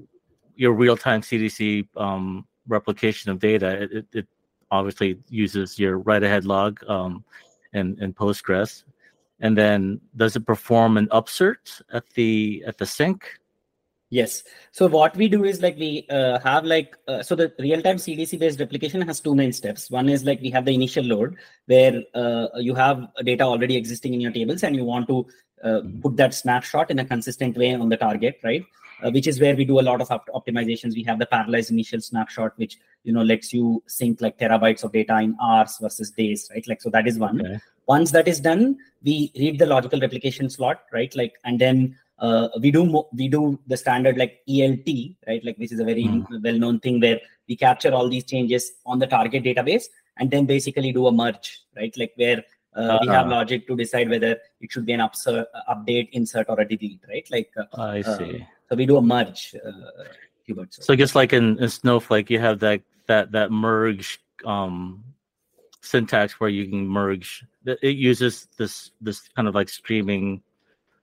your 0.56 0.74
real 0.74 0.98
time 0.98 1.22
CDC 1.22 1.88
um, 1.98 2.46
replication 2.68 3.32
of 3.32 3.40
data, 3.40 3.84
it, 3.84 4.06
it, 4.14 4.28
obviously 4.74 5.18
uses 5.28 5.78
your 5.78 5.98
write 6.00 6.24
ahead 6.24 6.46
log 6.46 6.82
um, 6.88 7.26
in, 7.74 8.02
in 8.02 8.14
Postgres, 8.14 8.86
and 9.42 9.58
then 9.58 10.00
does 10.16 10.38
it 10.38 10.46
perform 10.46 10.98
an 10.98 11.08
upsert 11.08 11.82
at 11.92 12.10
the 12.12 12.64
at 12.66 12.78
the 12.78 12.86
sink, 12.86 13.41
Yes. 14.12 14.44
So 14.74 14.88
what 14.88 15.16
we 15.16 15.30
do 15.30 15.46
is 15.46 15.62
like 15.62 15.78
we 15.78 16.06
uh, 16.10 16.38
have 16.40 16.66
like 16.66 16.98
uh, 17.08 17.24
so 17.24 17.34
the 17.34 17.54
real-time 17.60 17.96
CDC 17.96 18.38
based 18.38 18.60
replication 18.60 19.02
has 19.02 19.22
two 19.22 19.34
main 19.34 19.54
steps. 19.54 19.90
One 19.90 20.10
is 20.10 20.26
like 20.26 20.42
we 20.42 20.50
have 20.52 20.66
the 20.66 20.74
initial 20.74 21.06
load 21.06 21.38
where 21.68 22.04
uh, 22.14 22.48
you 22.58 22.76
have 22.76 23.08
data 23.24 23.46
already 23.46 23.78
existing 23.78 24.14
in 24.14 24.20
your 24.20 24.34
tables 24.34 24.64
and 24.64 24.76
you 24.76 24.84
want 24.84 25.08
to 25.08 25.26
uh, 25.64 25.80
put 26.02 26.18
that 26.18 26.34
snapshot 26.34 26.92
in 26.92 27.00
a 27.00 27.06
consistent 27.06 27.56
way 27.56 27.74
on 27.74 27.88
the 27.88 27.96
target, 27.96 28.38
right? 28.44 28.66
Uh, 29.02 29.12
which 29.12 29.28
is 29.28 29.40
where 29.40 29.56
we 29.56 29.64
do 29.64 29.80
a 29.80 29.82
lot 29.90 30.02
of 30.02 30.12
op- 30.12 30.28
optimizations. 30.36 30.94
We 30.94 31.04
have 31.04 31.18
the 31.18 31.26
parallelized 31.26 31.72
initial 31.72 32.02
snapshot, 32.02 32.52
which 32.58 32.80
you 33.06 33.14
know 33.14 33.24
lets 33.24 33.54
you 33.54 33.82
sync 33.88 34.20
like 34.20 34.38
terabytes 34.38 34.84
of 34.84 34.92
data 34.92 35.20
in 35.20 35.38
hours 35.42 35.78
versus 35.82 36.12
days, 36.12 36.50
right? 36.54 36.68
Like 36.68 36.82
so 36.82 36.90
that 36.90 37.08
is 37.08 37.18
one. 37.18 37.40
Okay. 37.40 37.62
Once 37.88 38.12
that 38.12 38.28
is 38.28 38.42
done, 38.42 38.78
we 39.04 39.32
read 39.38 39.58
the 39.58 39.66
logical 39.66 40.02
replication 40.02 40.50
slot, 40.50 40.82
right? 40.92 41.16
Like 41.16 41.36
and 41.46 41.60
then 41.60 41.98
uh, 42.22 42.48
we 42.62 42.72
do 42.72 42.86
mo- 42.86 43.10
we 43.14 43.28
do 43.28 43.60
the 43.68 43.76
standard 43.76 44.18
like 44.18 44.42
ELT, 44.48 45.16
right? 45.28 45.44
Like 45.44 45.58
this 45.58 45.72
is 45.72 45.80
a 45.80 45.84
very 45.84 46.04
mm. 46.04 46.26
well-known 46.44 46.80
thing 46.80 47.02
where 47.02 47.20
we 47.50 47.56
capture 47.56 47.92
all 47.94 48.08
these 48.08 48.24
changes 48.24 48.72
on 48.86 49.00
the 49.00 49.08
target 49.08 49.44
database 49.44 49.86
and 50.18 50.30
then 50.30 50.46
basically 50.46 50.92
do 50.94 51.08
a 51.08 51.12
merge, 51.12 51.62
right? 51.76 51.94
Like 51.98 52.14
where 52.16 52.44
uh, 52.76 52.80
uh-huh. 52.80 53.00
we 53.02 53.08
have 53.08 53.26
uh-huh. 53.26 53.36
logic 53.36 53.68
to 53.68 53.76
decide 53.76 54.10
whether 54.10 54.38
it 54.62 54.72
should 54.72 54.86
be 54.86 54.94
an 54.94 55.00
upsert, 55.00 55.46
update, 55.68 56.10
insert, 56.12 56.48
or 56.48 56.60
a 56.60 56.68
delete, 56.68 57.02
right? 57.10 57.28
Like 57.32 57.52
uh, 57.58 57.82
I 57.82 58.02
uh, 58.02 58.18
see. 58.18 58.48
so 58.70 58.76
we 58.76 58.86
do 58.86 58.98
a 58.98 59.02
merge. 59.02 59.56
Uh, 59.66 59.72
so 60.70 60.96
just 60.96 61.16
like 61.16 61.34
in, 61.34 61.58
in 61.60 61.70
Snowflake, 61.70 62.30
you 62.30 62.40
have 62.40 62.60
that 62.60 62.82
that 63.08 63.32
that 63.32 63.52
merge 63.52 64.20
um, 64.46 65.04
syntax 65.82 66.40
where 66.40 66.50
you 66.50 66.68
can 66.68 66.88
merge. 66.88 67.46
It 67.66 67.96
uses 67.96 68.48
this 68.58 68.92
this 69.02 69.22
kind 69.36 69.48
of 69.48 69.56
like 69.56 69.70
streaming 69.70 70.44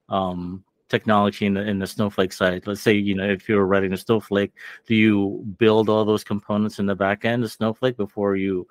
um, 0.09 0.65
technology 0.89 1.47
in 1.47 1.55
the 1.55 1.63
in 1.63 1.79
the 1.79 1.87
snowflake 1.87 2.33
side. 2.33 2.67
Let's 2.67 2.81
say 2.81 2.95
you 2.95 3.15
know 3.15 3.29
if 3.29 3.49
you're 3.49 3.65
writing 3.67 3.93
a 3.93 3.97
snowflake 3.97 4.53
do 4.87 4.95
you 4.95 5.45
build 5.59 5.89
all 5.89 6.05
those 6.05 6.25
components 6.25 6.79
in 6.79 6.87
the 6.87 6.95
back 6.95 7.25
end 7.25 7.45
of 7.45 7.53
snowflake 7.53 7.97
before 7.97 8.37
you 8.37 8.67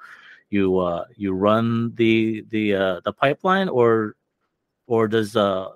you 0.49 0.77
uh 0.79 1.05
you 1.15 1.33
run 1.33 1.93
the 1.95 2.45
the 2.49 2.75
uh 2.75 2.99
the 3.05 3.13
pipeline 3.13 3.69
or 3.69 4.15
or 4.87 5.07
does 5.07 5.35
uh 5.35 5.69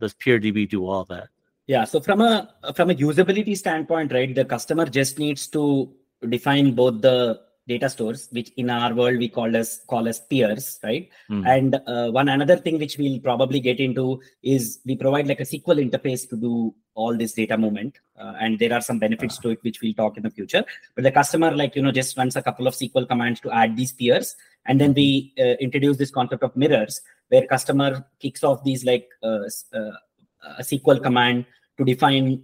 does 0.00 0.14
peerdb 0.14 0.68
do 0.68 0.86
all 0.86 1.04
that? 1.04 1.28
Yeah 1.66 1.84
so 1.84 2.00
from 2.00 2.20
a 2.20 2.52
from 2.74 2.90
a 2.90 2.94
usability 2.94 3.56
standpoint 3.56 4.12
right 4.12 4.34
the 4.34 4.44
customer 4.44 4.86
just 4.86 5.18
needs 5.18 5.46
to 5.48 5.92
define 6.28 6.72
both 6.72 7.00
the 7.00 7.40
data 7.72 7.88
stores 7.94 8.28
which 8.36 8.50
in 8.62 8.68
our 8.76 8.92
world 9.00 9.18
we 9.24 9.28
call 9.36 9.56
as 9.60 9.70
call 9.92 10.08
as 10.12 10.18
peers 10.30 10.66
right 10.88 11.08
mm. 11.30 11.42
and 11.54 11.80
uh, 11.92 12.08
one 12.18 12.28
another 12.34 12.56
thing 12.64 12.78
which 12.82 12.96
we'll 12.98 13.20
probably 13.28 13.60
get 13.68 13.80
into 13.86 14.20
is 14.42 14.80
we 14.84 14.96
provide 15.04 15.26
like 15.30 15.40
a 15.44 15.48
sql 15.52 15.80
interface 15.86 16.28
to 16.30 16.36
do 16.46 16.74
all 16.94 17.16
this 17.16 17.32
data 17.40 17.56
movement 17.64 17.94
uh, 18.22 18.34
and 18.40 18.58
there 18.58 18.74
are 18.76 18.84
some 18.88 18.98
benefits 18.98 19.38
uh. 19.38 19.42
to 19.42 19.48
it 19.54 19.62
which 19.62 19.80
we'll 19.80 19.98
talk 20.02 20.16
in 20.16 20.22
the 20.28 20.34
future 20.38 20.64
but 20.94 21.04
the 21.04 21.14
customer 21.20 21.50
like 21.62 21.76
you 21.76 21.82
know 21.82 21.94
just 22.00 22.16
runs 22.20 22.36
a 22.36 22.42
couple 22.48 22.66
of 22.66 22.74
sql 22.74 23.08
commands 23.12 23.40
to 23.40 23.50
add 23.62 23.76
these 23.76 23.92
peers 23.92 24.36
and 24.66 24.80
then 24.80 24.92
we 24.94 25.32
uh, 25.38 25.56
introduce 25.66 25.96
this 25.96 26.10
concept 26.10 26.42
of 26.42 26.56
mirrors 26.56 27.00
where 27.28 27.46
customer 27.46 28.04
kicks 28.20 28.44
off 28.44 28.62
these 28.64 28.84
like 28.84 29.08
uh, 29.22 29.44
uh, 29.80 29.96
a 30.58 30.62
sql 30.62 31.02
command 31.02 31.46
to 31.78 31.84
define 31.84 32.42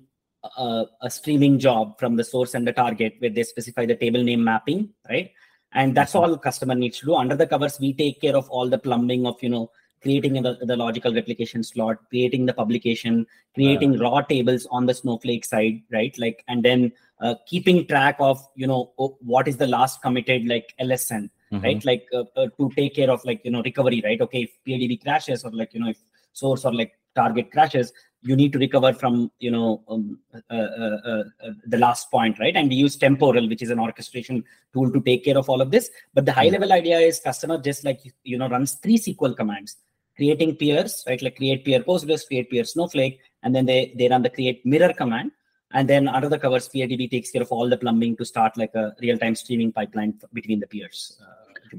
a, 0.57 0.85
a, 1.03 1.11
streaming 1.11 1.59
job 1.59 1.99
from 1.99 2.17
the 2.17 2.25
source 2.25 2.55
and 2.55 2.67
the 2.67 2.73
target 2.73 3.17
where 3.19 3.31
they 3.31 3.43
specify 3.43 3.87
the 3.87 3.97
table 3.97 4.23
name 4.23 4.43
mapping, 4.43 4.91
right? 5.09 5.33
And 5.73 5.95
that's 5.95 6.13
mm-hmm. 6.13 6.31
all 6.31 6.39
customer 6.39 6.75
needs 6.75 6.99
to 7.01 7.07
do. 7.07 7.15
Under 7.15 7.37
the 7.37 7.47
covers, 7.47 7.79
we 7.81 7.93
take 7.93 8.21
care 8.21 8.37
of 8.37 8.49
all 8.51 8.69
the 8.69 8.79
plumbing 8.79 9.27
of, 9.27 9.43
you 9.43 9.49
know, 9.49 9.71
creating 10.03 10.43
the, 10.43 10.59
the 10.63 10.77
logical 10.77 11.13
replication 11.15 11.63
slot, 11.63 11.99
creating 12.11 12.47
the 12.47 12.53
publication, 12.53 13.27
creating 13.55 13.99
raw 13.99 14.21
tables 14.21 14.67
on 14.71 14.87
the 14.87 14.95
Snowflake 14.95 15.45
side, 15.45 15.83
right? 15.93 16.17
Like, 16.19 16.45
and 16.49 16.65
then 16.65 16.93
uh, 17.21 17.35
keeping 17.47 17.87
track 17.87 18.17
of, 18.21 18.47
you 18.55 18.67
know, 18.67 18.93
what 18.97 19.49
is 19.49 19.57
the 19.57 19.67
last 19.67 20.03
committed 20.03 20.47
like 20.47 20.75
LSN, 20.81 21.31
mm-hmm. 21.53 21.61
right? 21.61 21.85
Like 21.85 22.07
uh, 22.15 22.25
uh, 22.37 22.49
to 22.59 22.71
take 22.77 22.95
care 22.95 23.11
of 23.11 23.25
like, 23.25 23.41
you 23.45 23.51
know, 23.51 23.63
recovery, 23.63 24.03
right? 24.05 24.21
Okay, 24.21 24.43
if 24.43 24.51
PeerDB 24.67 25.03
crashes 25.03 25.45
or 25.45 25.51
like, 25.51 25.75
you 25.75 25.81
know, 25.81 25.89
if 25.89 25.99
source 26.33 26.65
or 26.65 26.73
like 26.73 26.93
target 27.15 27.51
crashes, 27.51 27.93
you 28.23 28.37
need 28.37 28.53
to 28.53 28.59
recover 28.59 28.93
from 28.93 29.31
you 29.39 29.51
know 29.51 29.83
um, 29.89 30.19
uh, 30.35 30.55
uh, 30.55 30.99
uh, 31.05 31.25
uh, 31.45 31.51
the 31.67 31.79
last 31.79 32.11
point 32.11 32.39
right? 32.39 32.57
And 32.57 32.69
we 32.69 32.77
use 32.77 32.97
temporal 32.97 33.49
which 33.49 33.63
is 33.63 33.71
an 33.71 33.79
orchestration 33.79 34.45
tool 34.73 34.91
to 34.91 35.01
take 35.01 35.25
care 35.25 35.39
of 35.39 35.49
all 35.49 35.61
of 35.61 35.71
this. 35.71 35.91
But 36.15 36.27
the 36.27 36.33
high 36.33 36.49
level 36.49 36.73
idea 36.73 36.99
is 36.99 37.21
customer 37.21 37.59
just 37.59 37.85
like 37.85 38.01
you 38.25 38.39
know 38.39 38.49
runs 38.49 38.75
three 38.75 38.99
sql 38.99 39.37
commands. 39.37 39.77
Creating 40.17 40.57
peers 40.57 41.05
right? 41.07 41.21
Like 41.21 41.37
create 41.37 41.65
peer 41.65 41.81
postgres 41.81 42.27
create 42.27 42.51
peer 42.51 42.65
snowflake 42.65 43.21
and 43.43 43.55
then 43.55 43.67
they 43.67 43.95
they 43.97 44.09
run 44.09 44.23
the 44.23 44.31
create 44.31 44.65
mirror 44.65 44.93
command. 44.93 45.33
And 45.73 45.89
then 45.89 46.09
under 46.09 46.29
the 46.29 46.39
covers 46.39 46.69
peerdb 46.69 47.11
takes 47.11 47.31
care 47.31 47.43
of 47.43 47.51
all 47.51 47.69
the 47.69 47.77
plumbing 47.77 48.17
to 48.17 48.25
start 48.25 48.57
like 48.57 48.75
a 48.75 48.95
real-time 49.01 49.35
streaming 49.35 49.73
pipeline 49.73 50.15
between 50.33 50.61
the 50.61 50.67
peers 50.67 51.21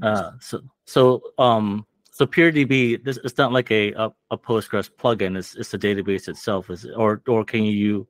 uh, 0.02 0.32
so 0.40 0.60
so 0.84 1.22
um 1.38 1.86
so 2.18 2.26
PeerDB, 2.26 3.04
this 3.04 3.16
it's 3.22 3.38
not 3.38 3.52
like 3.52 3.70
a, 3.70 3.92
a, 3.92 4.10
a 4.32 4.36
Postgres 4.36 4.90
plugin. 4.90 5.38
It's 5.38 5.54
it's 5.54 5.70
the 5.70 5.78
database 5.78 6.26
itself. 6.28 6.68
Is 6.68 6.84
or 6.96 7.22
or 7.28 7.44
can 7.44 7.62
you 7.62 8.08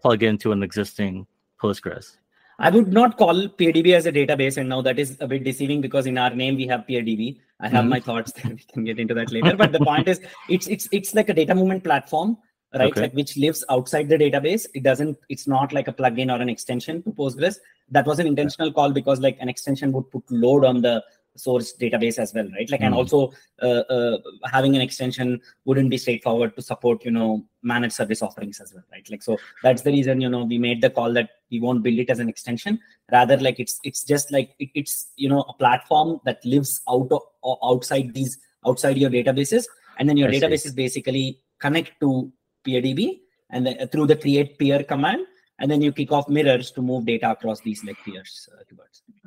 plug 0.00 0.22
into 0.22 0.52
an 0.52 0.62
existing 0.62 1.26
Postgres? 1.60 2.18
I 2.60 2.70
would 2.70 2.92
not 2.92 3.18
call 3.18 3.48
PeerDB 3.48 3.94
as 3.94 4.06
a 4.06 4.12
database, 4.12 4.58
and 4.58 4.68
now 4.68 4.80
that 4.82 5.00
is 5.00 5.16
a 5.18 5.26
bit 5.26 5.42
deceiving 5.42 5.80
because 5.80 6.06
in 6.06 6.18
our 6.18 6.30
name 6.30 6.54
we 6.54 6.68
have 6.68 6.84
PeerDB. 6.88 7.40
I 7.58 7.68
have 7.68 7.80
mm-hmm. 7.80 7.88
my 7.88 7.98
thoughts 7.98 8.30
there. 8.36 8.54
We 8.54 8.64
can 8.72 8.84
get 8.84 9.00
into 9.00 9.14
that 9.14 9.32
later. 9.32 9.56
But 9.56 9.72
the 9.72 9.80
point 9.80 10.06
is, 10.06 10.20
it's 10.48 10.68
it's 10.68 10.88
it's 10.92 11.12
like 11.16 11.28
a 11.28 11.34
data 11.34 11.52
movement 11.52 11.82
platform, 11.82 12.38
right? 12.72 12.92
Okay. 12.92 13.00
Like 13.00 13.14
which 13.14 13.36
lives 13.36 13.64
outside 13.68 14.08
the 14.08 14.18
database. 14.18 14.66
It 14.72 14.84
doesn't. 14.84 15.18
It's 15.28 15.48
not 15.48 15.72
like 15.72 15.88
a 15.88 15.92
plugin 15.92 16.32
or 16.32 16.40
an 16.40 16.48
extension 16.48 17.02
to 17.02 17.10
Postgres. 17.10 17.56
That 17.90 18.06
was 18.06 18.20
an 18.20 18.28
intentional 18.28 18.72
call 18.72 18.92
because 18.92 19.18
like 19.18 19.36
an 19.40 19.48
extension 19.48 19.90
would 19.90 20.08
put 20.12 20.30
load 20.30 20.64
on 20.64 20.80
the 20.80 21.02
source 21.38 21.74
database 21.80 22.18
as 22.18 22.34
well 22.34 22.48
right? 22.56 22.70
Like 22.70 22.80
mm. 22.80 22.86
and 22.86 22.94
hmm. 22.94 22.98
also 22.98 23.32
uh, 23.62 23.84
uh, 23.96 24.18
having 24.52 24.74
an 24.76 24.82
extension 24.82 25.40
wouldn't 25.64 25.90
be 25.90 25.98
straightforward 25.98 26.56
to 26.56 26.62
support 26.62 27.04
you 27.04 27.10
know 27.10 27.44
managed 27.62 27.94
service 27.94 28.22
offerings 28.22 28.60
as 28.60 28.74
well 28.74 28.84
right? 28.92 29.08
Like 29.10 29.22
so 29.22 29.36
that's 29.62 29.82
the 29.82 29.92
reason 29.92 30.20
you 30.20 30.28
know 30.28 30.44
we 30.44 30.58
made 30.58 30.82
the 30.82 30.90
call 30.90 31.12
that 31.14 31.30
we 31.50 31.60
won't 31.60 31.82
build 31.82 31.98
it 31.98 32.10
as 32.10 32.18
an 32.18 32.28
extension. 32.28 32.80
Rather 33.12 33.36
like 33.36 33.58
it's 33.60 33.78
it's 33.84 34.04
just 34.04 34.32
like 34.32 34.54
it, 34.58 34.70
it's 34.74 35.08
you 35.16 35.28
know 35.28 35.42
a 35.42 35.54
platform 35.54 36.20
that 36.24 36.44
lives 36.44 36.80
out 36.88 37.08
of 37.10 37.22
outside 37.62 38.12
these 38.14 38.38
outside 38.66 38.98
your 38.98 39.10
databases. 39.10 39.64
And 39.98 40.08
then 40.08 40.16
your 40.16 40.28
I 40.28 40.32
databases 40.32 40.74
basically 40.74 41.40
connect 41.58 41.98
to 42.00 42.32
peerdb 42.64 43.20
and 43.50 43.66
then 43.66 43.76
uh, 43.80 43.86
through 43.86 44.06
the 44.06 44.16
create 44.16 44.58
peer 44.58 44.82
command 44.82 45.26
and 45.58 45.70
then 45.70 45.82
you 45.82 45.92
kick 45.92 46.12
off 46.12 46.28
mirrors 46.28 46.70
to 46.70 46.82
move 46.82 47.04
data 47.04 47.30
across 47.30 47.60
these 47.60 47.84
like 47.84 47.96
peers 48.04 48.48
uh. 48.52 48.64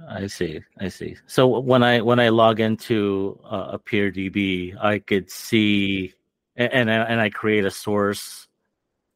I 0.10 0.28
see. 0.28 0.62
I 0.80 0.88
see. 0.88 1.16
So 1.28 1.48
when 1.48 1.84
I 1.84 2.02
when 2.02 2.20
I 2.20 2.30
log 2.30 2.60
into 2.60 3.40
uh, 3.46 3.72
a 3.74 3.80
PeerDB, 3.80 4.76
I 4.82 5.00
could 5.00 5.30
see 5.30 6.14
and 6.56 6.72
and, 6.74 6.90
and 6.90 7.22
I 7.22 7.30
create 7.30 7.66
a 7.66 7.72
source, 7.72 8.48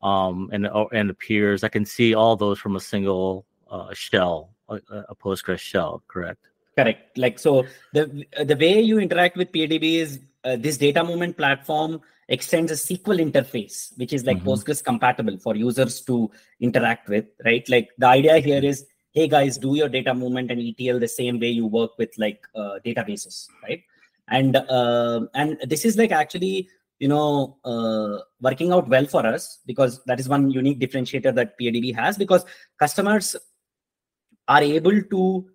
um, 0.01 0.49
and 0.53 0.67
uh, 0.67 0.85
and 0.93 1.09
the 1.09 1.13
peers. 1.13 1.63
I 1.63 1.69
can 1.69 1.85
see 1.85 2.13
all 2.13 2.35
those 2.35 2.59
from 2.59 2.75
a 2.75 2.79
single 2.79 3.45
uh, 3.69 3.93
shell, 3.93 4.51
a, 4.69 4.79
a 5.09 5.15
Postgres 5.15 5.59
shell. 5.59 6.03
Correct. 6.07 6.39
Correct. 6.77 7.17
Like 7.17 7.39
so, 7.39 7.65
the 7.93 8.25
the 8.43 8.55
way 8.55 8.81
you 8.81 8.99
interact 8.99 9.37
with 9.37 9.51
PeerDB 9.51 9.95
is 9.95 10.19
uh, 10.43 10.55
this 10.57 10.77
data 10.77 11.03
movement 11.03 11.37
platform 11.37 12.01
extends 12.27 12.71
a 12.71 12.75
SQL 12.75 13.31
interface, 13.31 13.97
which 13.97 14.13
is 14.13 14.25
like 14.25 14.37
mm-hmm. 14.37 14.49
Postgres 14.49 14.83
compatible 14.83 15.37
for 15.37 15.55
users 15.55 16.01
to 16.01 16.31
interact 16.59 17.09
with, 17.09 17.25
right? 17.43 17.67
Like 17.69 17.89
the 17.97 18.07
idea 18.07 18.39
here 18.39 18.63
is, 18.63 18.85
hey 19.11 19.27
guys, 19.27 19.57
do 19.57 19.75
your 19.75 19.89
data 19.89 20.13
movement 20.13 20.51
and 20.51 20.61
ETL 20.61 20.99
the 20.99 21.07
same 21.07 21.39
way 21.39 21.49
you 21.49 21.67
work 21.67 21.91
with 21.97 22.11
like 22.17 22.41
uh, 22.55 22.79
databases, 22.85 23.47
right? 23.63 23.83
And 24.27 24.55
uh, 24.55 25.21
and 25.35 25.57
this 25.67 25.85
is 25.85 25.97
like 25.97 26.11
actually 26.11 26.69
you 26.99 27.07
know 27.07 27.57
uh, 27.63 28.19
working 28.41 28.71
out 28.71 28.87
well 28.87 29.05
for 29.05 29.25
us 29.25 29.59
because 29.65 30.03
that 30.05 30.19
is 30.19 30.29
one 30.29 30.49
unique 30.49 30.79
differentiator 30.79 31.33
that 31.35 31.59
PeerDB 31.59 31.95
has 31.95 32.17
because 32.17 32.45
customers 32.79 33.35
are 34.47 34.63
able 34.63 35.01
to 35.01 35.45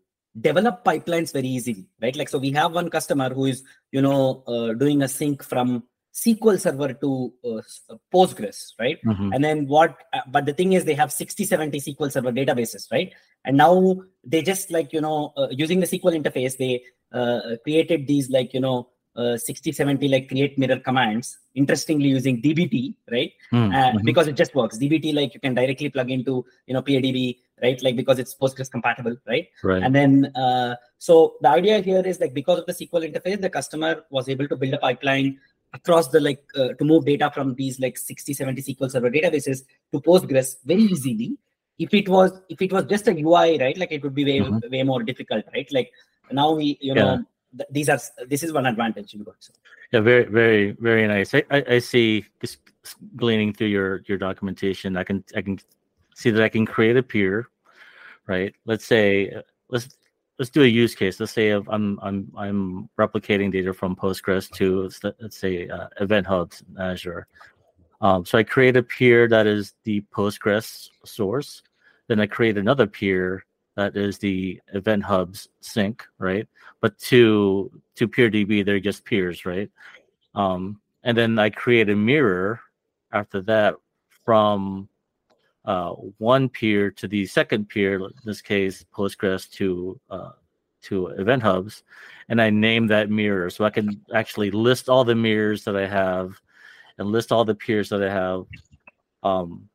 develop 0.41 0.85
pipelines 0.85 1.33
very 1.33 1.49
easily 1.49 1.89
right 2.01 2.15
like 2.15 2.29
so 2.29 2.39
we 2.39 2.53
have 2.53 2.73
one 2.73 2.89
customer 2.89 3.33
who 3.35 3.47
is 3.47 3.65
you 3.91 4.01
know 4.01 4.45
uh, 4.47 4.73
doing 4.75 5.03
a 5.03 5.09
sync 5.09 5.43
from 5.43 5.83
SQL 6.15 6.61
Server 6.61 6.93
to 6.95 7.33
uh, 7.45 7.57
uh, 7.91 7.97
Postgres, 8.13 8.73
right? 8.79 8.99
Mm-hmm. 9.05 9.33
And 9.33 9.45
then 9.45 9.67
what? 9.67 9.97
Uh, 10.13 10.21
but 10.29 10.47
the 10.47 10.53
thing 10.53 10.73
is, 10.73 10.85
they 10.85 10.95
have 10.95 11.13
60, 11.13 11.45
70 11.45 11.81
SQL 11.81 12.11
Server 12.11 12.33
databases, 12.33 12.91
right? 12.91 13.13
And 13.45 13.57
now 13.57 14.03
they 14.25 14.43
just 14.43 14.71
like 14.71 14.93
you 14.93 15.01
know 15.01 15.33
uh, 15.37 15.49
using 15.51 15.81
the 15.81 15.87
SQL 15.87 16.21
interface, 16.21 16.57
they 16.57 16.83
uh, 17.13 17.57
created 17.63 18.07
these 18.07 18.29
like 18.29 18.53
you 18.53 18.61
know 18.61 18.89
uh, 19.17 19.37
60, 19.37 19.73
70 19.73 20.09
like 20.09 20.29
create 20.29 20.59
mirror 20.59 20.81
commands. 20.81 21.39
Interestingly, 21.55 22.09
using 22.09 22.43
DBT, 22.43 22.95
right? 23.11 23.33
Hmm, 23.51 23.71
mm-hmm. 23.71 24.05
because 24.05 24.29
it 24.29 24.37
just 24.37 24.55
works. 24.55 24.79
DBT 24.79 25.15
like 25.15 25.35
you 25.35 25.41
can 25.41 25.55
directly 25.55 25.91
plug 25.91 26.11
into 26.11 26.45
you 26.67 26.75
know 26.75 26.83
PeerDB, 26.83 27.39
right? 27.63 27.81
Like 27.83 27.95
because 27.95 28.19
it's 28.19 28.35
Postgres 28.35 28.71
compatible, 28.71 29.17
right? 29.29 29.47
Right. 29.63 29.83
And 29.83 29.95
then 29.95 30.33
so 30.99 31.37
the 31.41 31.49
idea 31.49 31.81
here 31.81 32.03
is 32.05 32.21
like 32.21 32.35
because 32.35 32.59
of 32.59 32.67
the 32.67 32.73
SQL 32.73 33.11
interface, 33.11 33.41
the 33.41 33.49
customer 33.49 34.05
was 34.11 34.29
able 34.29 34.49
to 34.49 34.57
build 34.57 34.75
a 34.75 34.79
pipeline 34.79 35.39
across 35.73 36.09
the 36.09 36.21
like 36.21 36.43
uh, 36.57 36.69
to 36.79 36.85
move 36.85 37.05
data 37.05 37.31
from 37.33 37.55
these 37.55 37.79
like 37.81 37.97
60 37.97 38.35
70 38.35 38.63
sql 38.63 38.91
server 38.91 39.11
databases 39.11 39.63
to 39.93 40.01
postgres 40.01 40.57
very 40.65 40.83
easily 40.83 41.37
if 41.79 41.95
it 41.95 42.09
was 42.09 42.33
if 42.49 42.61
it 42.61 42.73
was 42.73 42.85
just 42.85 43.09
a 43.09 43.13
ui 43.13 43.59
right 43.59 43.79
like 43.79 43.93
it 43.93 44.03
would 44.03 44.15
be 44.15 44.25
way 44.25 44.41
Mhm. 44.41 44.71
way 44.71 44.83
more 44.83 45.03
difficult 45.03 45.45
right 45.55 45.69
like 45.73 45.91
now 46.33 46.53
we 46.53 46.77
you 46.81 46.95
Yeah. 46.95 47.03
know 47.05 47.25
th- 47.57 47.69
these 47.71 47.89
are 47.89 48.01
this 48.29 48.43
is 48.43 48.53
one 48.53 48.67
advantage 48.67 49.15
you 49.15 49.25
got 49.25 49.37
so 49.39 49.53
Yeah, 49.93 50.03
very, 50.07 50.25
very, 50.25 50.65
very 50.79 51.07
nice. 51.09 51.35
I, 51.35 51.43
I, 51.51 51.65
I 51.77 51.79
see 51.81 52.25
just 52.41 52.59
gleaning 53.17 53.53
through 53.53 53.73
your 53.77 54.03
your 54.07 54.19
documentation. 54.19 54.97
I 54.97 55.03
can 55.03 55.25
I 55.35 55.43
can 55.43 55.59
see 56.15 56.31
that 56.31 56.45
I 56.45 56.49
can 56.49 56.65
create 56.75 56.97
a 56.97 57.03
peer, 57.03 57.49
right? 58.29 58.55
Let's 58.71 58.87
say 58.87 59.31
uh, 59.39 59.43
let's 59.69 59.89
let's 60.41 60.51
do 60.51 60.63
a 60.63 60.67
use 60.67 60.95
case. 60.95 61.21
Let's 61.21 61.33
say 61.33 61.51
I'm 61.51 62.01
I'm 62.03 62.33
I'm 62.35 62.89
replicating 62.99 63.53
data 63.53 63.75
from 63.75 63.95
Postgres 63.95 64.51
to 64.53 64.91
let's, 65.21 65.37
say 65.37 65.69
uh, 65.69 65.89
Event 66.01 66.27
Hubs 66.27 66.65
in 66.67 66.81
Azure. 66.81 67.27
Um, 68.01 68.25
so 68.25 68.39
I 68.39 68.43
create 68.43 68.75
a 68.79 68.83
peer 68.83 69.29
that 69.29 69.47
is 69.47 69.75
the 69.85 70.01
Postgres 70.17 70.89
source. 71.05 71.63
Then 72.09 72.21
I 72.21 72.27
create 72.27 72.57
another 72.57 72.87
peer 72.87 73.45
that 73.77 73.95
is 73.99 74.17
the 74.17 74.59
Event 74.73 75.05
Hubs 75.05 75.49
sink, 75.61 76.07
right? 76.19 76.49
But 76.81 76.99
to 77.11 77.71
to 77.97 78.09
PeerDB, 78.09 78.65
they're 78.65 78.81
just 78.81 79.05
peers, 79.05 79.45
right? 79.45 79.71
Um, 80.35 80.81
and 81.03 81.17
then 81.19 81.39
I 81.39 81.51
create 81.51 81.91
a 81.91 81.97
mirror 81.97 82.61
after 83.13 83.43
that 83.43 83.75
from 84.25 84.89
uh, 85.65 85.91
one 86.19 86.49
peer 86.49 86.91
to 86.91 87.07
the 87.07 87.27
second 87.27 87.69
peer, 87.69 87.95
in 87.95 88.13
this 88.25 88.41
case 88.41 88.85
Postgres 88.95 89.51
to 89.53 90.01
uh, 90.11 90.33
to 90.83 91.09
Event 91.09 91.43
Hubs, 91.43 91.83
and 92.29 92.41
I 92.41 92.51
name 92.51 92.87
that 92.87 93.11
mirror 93.11 93.51
so 93.51 93.65
I 93.65 93.71
can 93.71 94.01
actually 94.15 94.51
list 94.51 94.89
all 94.89 95.05
the 95.05 95.15
mirrors 95.15 95.65
that 95.65 95.77
I 95.77 95.87
have 95.87 96.41
and 96.99 97.09
list 97.09 97.33
all 97.33 97.45
the 97.45 97.55
peers 97.55 97.91
that 97.91 98.03
I 98.03 98.11
have 98.11 98.47
um, 99.23 99.69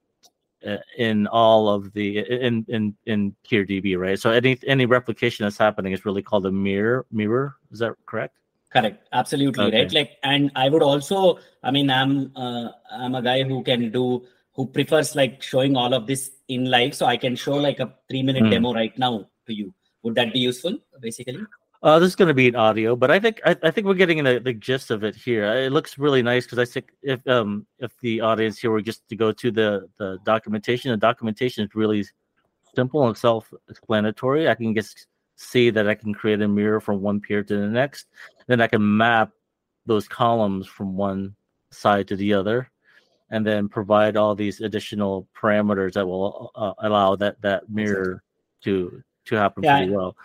in 0.98 1.28
all 1.28 1.70
of 1.70 1.94
the 1.94 2.20
in 2.20 2.66
in 2.68 2.96
in 3.06 3.36
peer 3.48 3.66
DB, 3.66 3.98
right? 3.98 4.20
So 4.20 4.32
any 4.32 4.58
any 4.66 4.86
replication 4.88 5.46
that's 5.46 5.58
happening 5.58 5.94
is 5.94 6.06
really 6.06 6.24
called 6.24 6.46
a 6.48 6.52
mirror 6.52 7.06
mirror. 7.12 7.56
Is 7.72 7.80
that 7.80 7.94
correct? 8.06 8.36
correct 8.74 9.08
absolutely 9.14 9.68
Okay. 9.68 9.84
right 9.84 9.94
like 9.94 10.18
and 10.24 10.52
i 10.56 10.68
would 10.68 10.84
also 10.84 11.40
i 11.64 11.72
mean 11.72 11.90
i'm 11.90 12.32
uh, 12.36 12.70
i'm 12.92 13.16
a 13.16 13.22
guy 13.22 13.44
who 13.44 13.64
can 13.64 13.92
do 13.92 14.26
who 14.56 14.66
prefers 14.68 15.16
like 15.16 15.42
showing 15.42 15.76
all 15.76 15.94
of 15.94 16.08
this 16.08 16.32
in 16.48 16.66
live 16.76 16.94
so 16.96 17.06
i 17.06 17.18
can 17.18 17.36
show 17.36 17.56
like 17.56 17.80
a 17.80 17.94
three 18.10 18.24
minute 18.24 18.44
Hmm. 18.44 18.50
demo 18.56 18.74
right 18.74 18.98
now 18.98 19.14
to 19.48 19.54
you 19.54 19.74
would 20.04 20.16
that 20.16 20.34
be 20.34 20.40
useful 20.40 20.78
basically 21.02 21.46
Uh, 21.84 22.00
this 22.02 22.10
is 22.10 22.16
going 22.16 22.30
to 22.30 22.34
be 22.34 22.48
an 22.48 22.56
audio, 22.56 22.96
but 22.96 23.12
I 23.16 23.20
think 23.24 23.40
I, 23.46 23.52
I 23.68 23.70
think 23.70 23.86
we're 23.86 24.00
getting 24.04 24.24
the, 24.28 24.40
the 24.40 24.54
gist 24.68 24.90
of 24.90 25.04
it 25.04 25.16
here. 25.26 25.44
It 25.66 25.72
looks 25.72 26.00
really 26.00 26.24
nice 26.24 26.46
because 26.46 26.58
I 26.58 26.66
think 26.66 26.86
if 27.04 27.20
um 27.28 27.68
if 27.78 27.92
the 28.06 28.22
audience 28.30 28.58
here 28.62 28.72
were 28.76 28.82
just 28.82 29.02
to 29.10 29.16
go 29.16 29.30
to 29.42 29.52
the 29.52 29.70
the 30.00 30.18
documentation, 30.26 30.90
the 30.90 30.98
documentation 31.10 31.62
is 31.66 31.76
really 31.76 32.02
simple 32.76 33.06
and 33.08 33.16
self-explanatory. 33.16 34.50
I 34.50 34.56
can 34.56 34.74
just 34.74 35.06
see 35.36 35.70
that 35.76 35.88
I 35.88 35.96
can 35.96 36.14
create 36.14 36.42
a 36.42 36.48
mirror 36.48 36.80
from 36.80 37.02
one 37.02 37.20
peer 37.20 37.44
to 37.44 37.56
the 37.64 37.68
next. 37.68 38.08
Then 38.48 38.62
I 38.62 38.68
can 38.68 38.82
map 38.98 39.30
those 39.86 40.08
columns 40.08 40.66
from 40.68 40.98
one 40.98 41.36
side 41.72 42.08
to 42.08 42.16
the 42.16 42.34
other, 42.34 42.72
and 43.30 43.46
then 43.46 43.68
provide 43.68 44.18
all 44.18 44.36
these 44.36 44.62
additional 44.62 45.28
parameters 45.40 45.94
that 45.94 46.06
will 46.06 46.52
uh, 46.56 46.74
allow 46.80 47.16
that 47.16 47.42
that 47.42 47.70
mirror 47.70 48.24
to 48.64 49.02
to 49.26 49.36
happen 49.36 49.64
Yeah, 49.64 49.78
pretty 49.78 49.92
well. 49.92 50.16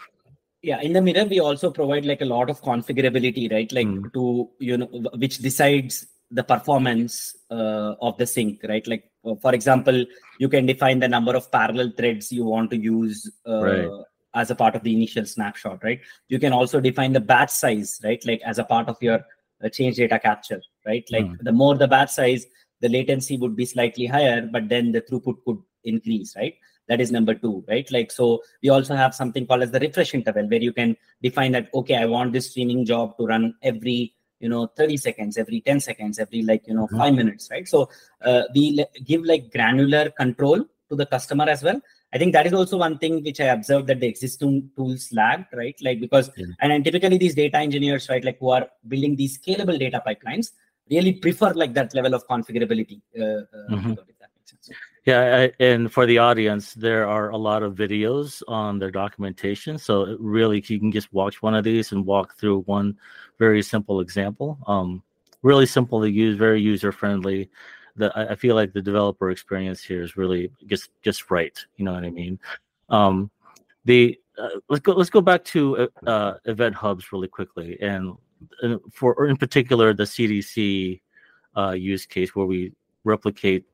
yeah 0.63 0.81
in 0.87 0.93
the 0.93 1.01
mirror 1.01 1.25
we 1.25 1.41
also 1.41 1.71
provide 1.71 2.05
like 2.05 2.21
a 2.21 2.31
lot 2.37 2.51
of 2.51 2.61
configurability 2.71 3.45
right 3.57 3.71
like 3.79 3.87
Mm. 3.89 4.13
to 4.17 4.25
you 4.59 4.77
know 4.81 4.89
which 5.23 5.39
decides 5.39 6.07
the 6.39 6.45
performance 6.45 7.15
uh, 7.51 7.95
of 8.09 8.17
the 8.19 8.27
sync 8.27 8.61
right 8.73 8.87
like 8.93 9.05
uh, 9.25 9.35
for 9.45 9.53
example 9.59 10.05
you 10.43 10.49
can 10.55 10.67
define 10.73 10.99
the 11.05 11.09
number 11.17 11.35
of 11.41 11.51
parallel 11.51 11.91
threads 11.97 12.31
you 12.39 12.45
want 12.45 12.71
to 12.71 12.77
use 12.77 13.19
uh, 13.47 13.65
Right. 13.69 13.91
as 14.43 14.51
a 14.51 14.55
part 14.63 14.75
of 14.77 14.83
the 14.85 14.93
initial 14.99 15.25
snapshot 15.35 15.83
right 15.89 16.01
you 16.29 16.39
can 16.45 16.53
also 16.53 16.79
define 16.89 17.13
the 17.19 17.25
batch 17.33 17.51
size 17.63 17.99
right 18.05 18.23
like 18.33 18.43
as 18.53 18.59
a 18.59 18.65
part 18.73 18.89
of 18.89 18.97
your 19.09 19.19
uh, 19.65 19.69
change 19.79 19.97
data 19.97 20.19
capture 20.29 20.61
right 20.87 21.05
like 21.17 21.27
Mm. 21.31 21.39
the 21.49 21.53
more 21.63 21.75
the 21.85 21.89
batch 21.97 22.13
size 22.21 22.45
the 22.81 22.89
latency 22.89 23.37
would 23.37 23.55
be 23.57 23.65
slightly 23.65 24.07
higher 24.07 24.49
but 24.53 24.69
then 24.69 24.93
the 24.93 25.01
throughput 25.03 25.37
could 25.45 25.59
increase 25.85 26.35
right? 26.37 26.55
That 26.89 27.01
is 27.01 27.13
number 27.13 27.35
two 27.35 27.65
right? 27.69 27.91
Like 27.93 28.11
so 28.11 28.43
we 28.63 28.69
also 28.69 28.95
have 28.97 29.15
something 29.15 29.47
called 29.47 29.63
as 29.63 29.71
the 29.71 29.81
refresh 29.81 30.13
interval 30.15 30.47
where 30.49 30.61
you 30.63 30.73
can 30.73 30.97
define 31.23 31.53
that 31.53 31.69
okay 31.75 31.97
i 31.97 32.07
want 32.07 32.33
this 32.33 32.51
streaming 32.51 32.85
job 32.85 33.17
to 33.19 33.27
run 33.27 33.55
every 33.63 34.15
you 34.41 34.49
know 34.49 34.67
30 34.77 34.97
seconds 34.97 35.37
every 35.37 35.61
10 35.61 35.81
seconds 35.81 36.19
every 36.19 36.43
like 36.43 36.67
you 36.67 36.75
know 36.75 36.87
Mhm. 36.91 36.99
5 36.99 37.15
minutes 37.15 37.49
right? 37.51 37.69
So 37.69 37.89
uh, 38.23 38.43
we 38.55 38.85
give 39.05 39.23
like 39.25 39.53
granular 39.53 40.11
control 40.11 40.65
to 40.89 40.97
the 40.97 41.07
customer 41.07 41.45
as 41.49 41.63
well. 41.63 41.81
I 42.13 42.19
think 42.19 42.33
that 42.33 42.47
is 42.47 42.53
also 42.53 42.77
one 42.77 42.99
thing 42.99 43.23
which 43.23 43.41
i 43.41 43.45
observed 43.57 43.87
that 43.87 44.01
the 44.01 44.09
existing 44.09 44.71
tools 44.77 45.03
lagged 45.13 45.47
right? 45.63 45.77
Like 45.81 46.01
because 46.01 46.31
Yeah. 46.37 46.47
and, 46.61 46.73
and 46.73 46.85
typically 46.85 47.19
these 47.19 47.37
data 47.37 47.59
engineers 47.59 48.09
right 48.09 48.25
like 48.25 48.39
who 48.41 48.51
are 48.51 48.67
building 48.89 49.15
these 49.15 49.39
scalable 49.39 49.79
data 49.79 50.03
pipelines 50.07 50.49
really 50.91 51.13
prefer 51.13 51.53
like 51.55 51.73
that 51.75 51.95
level 51.95 52.15
of 52.15 52.27
configurability 52.27 53.01
uh, 53.19 53.23
uh, 53.23 53.45
Mhm. 53.71 53.97
that 53.97 54.31
sense. 54.45 54.71
Yeah, 55.07 55.49
I, 55.49 55.65
and 55.65 55.91
for 55.91 56.05
the 56.05 56.19
audience, 56.19 56.75
there 56.75 57.09
are 57.09 57.31
a 57.31 57.37
lot 57.37 57.63
of 57.63 57.75
videos 57.75 58.43
on 58.49 58.79
their 58.79 58.91
documentation. 58.91 59.79
So 59.79 60.03
it 60.05 60.19
really, 60.21 60.63
you 60.67 60.79
can 60.79 60.93
just 60.93 61.13
watch 61.13 61.41
one 61.43 61.55
of 61.55 61.65
these 61.65 61.93
and 61.93 62.05
walk 62.05 62.37
through 62.37 62.61
one 62.63 62.99
very 63.39 63.63
simple 63.63 64.01
example. 64.01 64.59
Um, 64.67 65.03
really 65.43 65.67
simple 65.67 66.01
to 66.03 66.11
use, 66.11 66.37
very 66.37 66.61
user 66.61 66.93
friendly. 66.93 67.49
The 67.97 68.13
I 68.15 68.33
I 68.33 68.35
feel 68.35 68.55
like 68.55 68.73
the 68.73 68.83
developer 68.83 69.31
experience 69.31 69.83
here 69.83 70.03
is 70.03 70.17
really 70.17 70.51
just 70.67 70.91
just 71.03 71.31
right. 71.31 71.59
You 71.77 71.85
know 71.87 71.95
what 71.95 72.05
I 72.05 72.11
mean? 72.11 72.39
Um, 72.91 73.31
the 73.85 74.19
uh, 74.39 74.61
let's 74.69 74.83
go 74.83 74.93
let's 74.93 75.11
go 75.11 75.21
back 75.23 75.45
to 75.45 75.89
uh, 76.05 76.11
uh, 76.11 76.35
event 76.45 76.75
hubs 76.75 77.11
really 77.13 77.29
quickly, 77.29 77.79
and 77.81 78.17
for 78.93 79.15
or 79.15 79.27
in 79.27 79.37
particular 79.37 79.93
the 79.95 80.05
CDC 80.05 81.01
uh, 81.57 81.73
use 81.73 82.07
case 82.07 82.35
where 82.35 82.47
we 82.47 82.73
replicate 83.05 83.65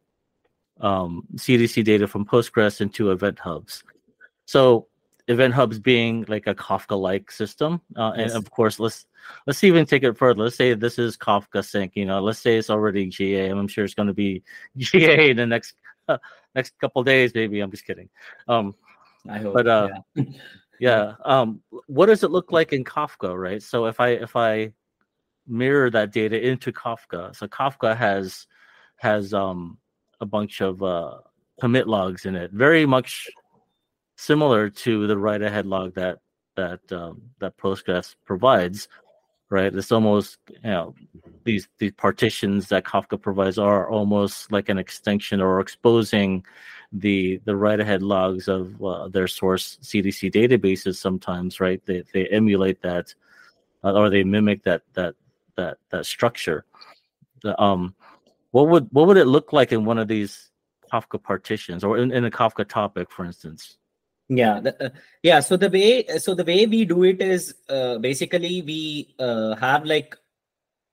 um, 0.81 1.26
CDC 1.37 1.85
data 1.85 2.07
from 2.07 2.24
Postgres 2.24 2.81
into 2.81 3.11
Event 3.11 3.38
Hubs. 3.38 3.83
So 4.46 4.88
Event 5.29 5.55
Hubs 5.55 5.79
being 5.79 6.24
like 6.29 6.46
a 6.46 6.55
Kafka-like 6.55 7.31
system, 7.31 7.81
uh, 7.96 8.12
and 8.16 8.31
of 8.33 8.50
course, 8.50 8.79
let's 8.79 9.07
let's 9.46 9.64
even 9.64 9.85
take 9.85 10.05
it 10.05 10.16
further. 10.16 10.44
Let's 10.44 10.57
say 10.57 10.74
this 10.74 10.98
is 10.98 11.16
Kafka 11.16 11.64
Sink. 11.64 11.92
You 11.96 12.07
know, 12.07 12.20
let's 12.20 12.38
say 12.38 12.57
it's 12.57 12.70
already 12.70 13.07
GA. 13.07 13.48
and 13.48 13.59
I'm 13.59 13.68
sure 13.68 13.85
it's 13.85 13.94
going 13.94 14.07
to 14.09 14.14
be 14.14 14.42
GA 14.76 15.31
in 15.31 15.37
the 15.37 15.46
next 15.46 15.74
uh, 16.09 16.18
next 16.55 16.79
couple 16.81 17.02
days. 17.02 17.35
Maybe 17.35 17.61
I'm 17.61 17.70
just 17.70 17.85
kidding. 17.85 18.09
Um, 18.46 18.74
i 19.29 19.38
hope 19.38 19.55
But, 19.55 19.66
uh, 19.66 19.88
yeah. 20.14 20.24
yeah. 20.81 21.15
Um, 21.25 21.61
what 21.87 22.07
does 22.07 22.23
it 22.23 22.31
look 22.31 22.53
like 22.53 22.73
in 22.73 22.85
Kafka, 22.85 23.37
right? 23.37 23.62
So 23.62 23.87
if 23.87 24.01
I 24.01 24.09
if 24.11 24.37
I 24.37 24.73
mirror 25.47 25.91
that 25.91 26.12
data 26.12 26.41
into 26.47 26.73
Kafka, 26.73 27.35
so 27.35 27.47
Kafka 27.47 27.97
has 27.97 28.47
has 28.97 29.35
um 29.35 29.79
a 30.21 30.27
bunch 30.27 30.61
of 30.61 30.83
uh 30.83 31.19
commit 31.61 31.87
logs 31.89 32.27
in 32.27 32.37
it, 32.37 32.51
very 32.53 32.87
much 32.87 33.29
similar 34.17 34.71
to 34.71 35.07
the 35.07 35.17
write 35.17 35.43
ahead 35.43 35.67
log 35.67 35.95
that 35.95 36.19
that 36.57 36.81
um, 36.93 37.23
that 37.39 37.57
Postgres 37.57 38.15
provides, 38.25 38.89
right? 39.50 39.74
It's 39.74 39.92
almost 39.92 40.38
you 40.48 40.70
know 40.70 40.94
these 41.44 41.68
these 41.78 41.92
partitions 41.92 42.68
that 42.68 42.85
Kafka 42.85 43.20
provides 43.20 43.59
are 43.59 43.88
almost 43.88 44.50
like 44.52 44.68
an 44.68 44.78
extension 44.78 45.40
or 45.40 45.61
exposing 45.61 46.44
the 46.92 47.40
the 47.44 47.56
write 47.56 47.80
ahead 47.80 48.02
logs 48.02 48.48
of 48.48 48.82
uh, 48.82 49.09
their 49.09 49.28
source 49.28 49.78
CDC 49.82 50.32
databases. 50.32 50.96
Sometimes, 50.96 51.61
right? 51.61 51.80
They 51.87 52.02
they 52.12 52.26
emulate 52.26 52.82
that 52.82 53.14
uh, 53.85 53.92
or 53.92 54.11
they 54.11 54.24
mimic 54.24 54.62
that 54.64 54.82
that 54.94 55.14
that 55.56 55.78
that 55.90 56.06
structure. 56.06 56.64
The, 57.42 57.61
um, 57.61 57.94
what 58.50 58.68
would 58.68 58.88
what 58.90 59.06
would 59.06 59.16
it 59.16 59.26
look 59.26 59.52
like 59.52 59.72
in 59.72 59.85
one 59.85 59.98
of 59.98 60.09
these 60.09 60.50
Kafka 60.92 61.22
partitions 61.22 61.85
or 61.85 61.98
in, 61.98 62.11
in 62.12 62.24
a 62.24 62.30
Kafka 62.30 62.68
topic, 62.68 63.11
for 63.11 63.24
instance? 63.24 63.78
Yeah 64.29 64.61
the, 64.61 64.85
uh, 64.85 64.91
yeah 65.23 65.41
so 65.41 65.57
the 65.57 65.71
way 65.71 66.05
so 66.19 66.35
the 66.35 66.45
way 66.45 66.67
we 66.67 66.85
do 66.85 67.05
it 67.05 67.21
is 67.23 67.55
uh, 67.69 67.99
basically 67.99 68.62
we 68.62 69.15
uh, 69.19 69.55
have 69.57 69.85
like 69.85 70.17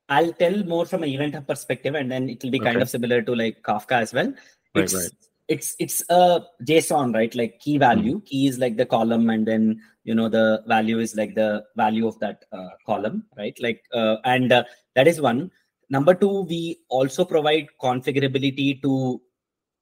i'll 0.09 0.33
tell 0.33 0.63
more 0.65 0.85
from 0.85 1.03
an 1.03 1.09
event 1.09 1.33
hub 1.33 1.47
perspective 1.47 1.95
and 1.95 2.11
then 2.11 2.29
it 2.29 2.43
will 2.43 2.51
be 2.51 2.59
kind 2.59 2.81
of 2.81 2.89
similar 2.89 3.21
to 3.21 3.35
like 3.35 3.61
kafka 3.63 3.93
as 3.93 4.13
well. 4.13 4.27
Right, 4.75 4.83
it's 4.83 4.93
right. 4.93 5.11
it's 5.47 5.75
it's 5.79 6.03
a 6.09 6.41
json 6.63 7.13
right? 7.13 7.33
Like 7.33 7.59
key 7.59 7.77
value 7.77 8.21
key 8.21 8.47
is 8.47 8.59
like 8.59 8.77
the 8.77 8.85
column 8.85 9.29
and 9.29 9.47
then 9.47 9.81
you 10.03 10.13
know 10.13 10.29
the 10.29 10.63
value 10.67 10.99
is 10.99 11.15
like 11.15 11.35
the 11.35 11.63
value 11.75 12.07
of 12.07 12.19
that 12.19 12.45
uh, 12.51 12.69
column 12.85 13.25
right? 13.37 13.57
Like 13.61 13.83
uh, 13.93 14.17
and 14.25 14.51
uh, 14.51 14.63
that 14.95 15.07
is 15.07 15.21
one. 15.21 15.51
Number 15.89 16.13
two 16.13 16.41
we 16.43 16.79
also 16.89 17.23
provide 17.23 17.67
configurability 17.81 18.81
to 18.81 19.21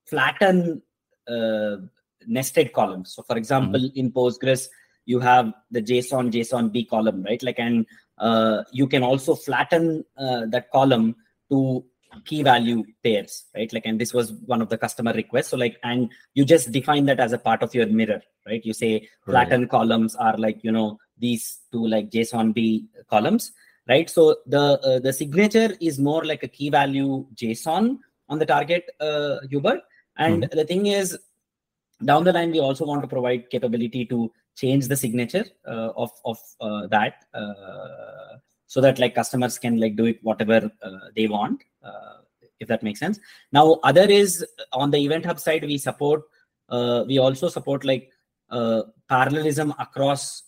flatten 0.06 0.82
uh, 1.28 1.78
nested 2.28 2.74
columns 2.74 3.14
so 3.14 3.24
for 3.24 3.38
example 3.38 3.90
in 3.96 4.12
postgres 4.12 4.68
you 5.06 5.20
have 5.20 5.52
the 5.72 5.82
json 5.82 6.32
json 6.32 6.72
b 6.72 6.86
column 6.86 7.24
right 7.24 7.44
like 7.44 7.60
and 7.60 7.86
uh, 8.18 8.64
you 8.72 8.88
can 8.88 9.02
also 9.02 9.34
flatten 9.34 10.06
uh, 10.18 10.46
that 10.48 10.72
column 10.72 11.16
to 11.50 11.84
key 12.26 12.44
value 12.44 12.84
pairs, 13.04 13.46
right? 13.56 13.72
Like, 13.74 13.86
and 13.86 14.00
this 14.00 14.14
was 14.14 14.34
one 14.34 14.62
of 14.62 14.70
the 14.70 14.78
customer 14.78 15.14
requests. 15.14 15.50
So 15.50 15.58
like, 15.58 15.78
and 15.84 16.10
you 16.34 16.46
just 16.46 16.72
define 16.72 17.06
that 17.06 17.20
as 17.20 17.34
a 17.34 17.38
part 17.38 17.64
of 17.64 17.74
your 17.74 17.88
mirror, 17.88 18.22
right? 18.46 18.64
You 18.64 18.74
say 18.74 19.10
flatten 19.26 19.62
right. 19.62 19.70
columns 19.70 20.16
are 20.16 20.38
like, 20.38 20.64
you 20.64 20.72
know, 20.72 20.98
these 21.18 21.60
two 21.72 21.86
like 21.88 22.10
JSON 22.10 22.54
B 22.54 22.88
columns, 23.10 23.52
right? 23.88 24.10
So 24.10 24.38
the 24.46 24.80
uh, 24.84 25.00
the 25.00 25.14
signature 25.14 25.76
is 25.80 26.00
more 26.00 26.24
like 26.26 26.44
a 26.44 26.48
key 26.48 26.70
value 26.70 27.26
JSON 27.36 27.98
on 28.30 28.40
the 28.40 28.46
target 28.46 28.86
uh, 29.00 29.38
Hubert. 29.50 29.82
And 30.18 30.44
mm-hmm. 30.44 30.58
the 30.58 30.66
thing 30.66 30.88
is, 30.88 31.18
down 32.04 32.24
the 32.24 32.34
line, 32.34 32.52
we 32.52 32.60
also 32.60 32.86
want 32.86 33.02
to 33.02 33.08
provide 33.08 33.50
capability 33.50 34.06
to 34.06 34.32
change 34.56 34.88
the 34.88 34.96
signature 34.96 35.46
uh, 35.68 35.90
of 35.96 36.12
of 36.26 36.38
uh, 36.60 36.88
that 36.88 37.26
uh, 37.34 38.38
so 38.68 38.82
that 38.82 39.00
like 39.00 39.16
customers 39.16 39.58
can 39.58 39.80
like 39.80 39.96
do 39.96 40.06
it 40.06 40.20
whatever 40.22 40.72
uh, 40.84 41.08
they 41.16 41.28
want 41.28 41.62
uh, 41.84 42.18
if 42.60 42.68
that 42.68 42.84
makes 42.84 43.00
sense. 43.00 43.20
Now 43.52 43.80
other 43.84 44.04
is 44.04 44.46
on 44.74 44.92
the 44.92 44.98
event 44.98 45.26
hub 45.26 45.40
side 45.40 45.64
we 45.64 45.78
support 45.78 46.24
uh, 46.70 47.04
we 47.08 47.18
also 47.18 47.50
support 47.50 47.86
like 47.86 48.12
parallelism 49.10 49.74
across 49.80 50.44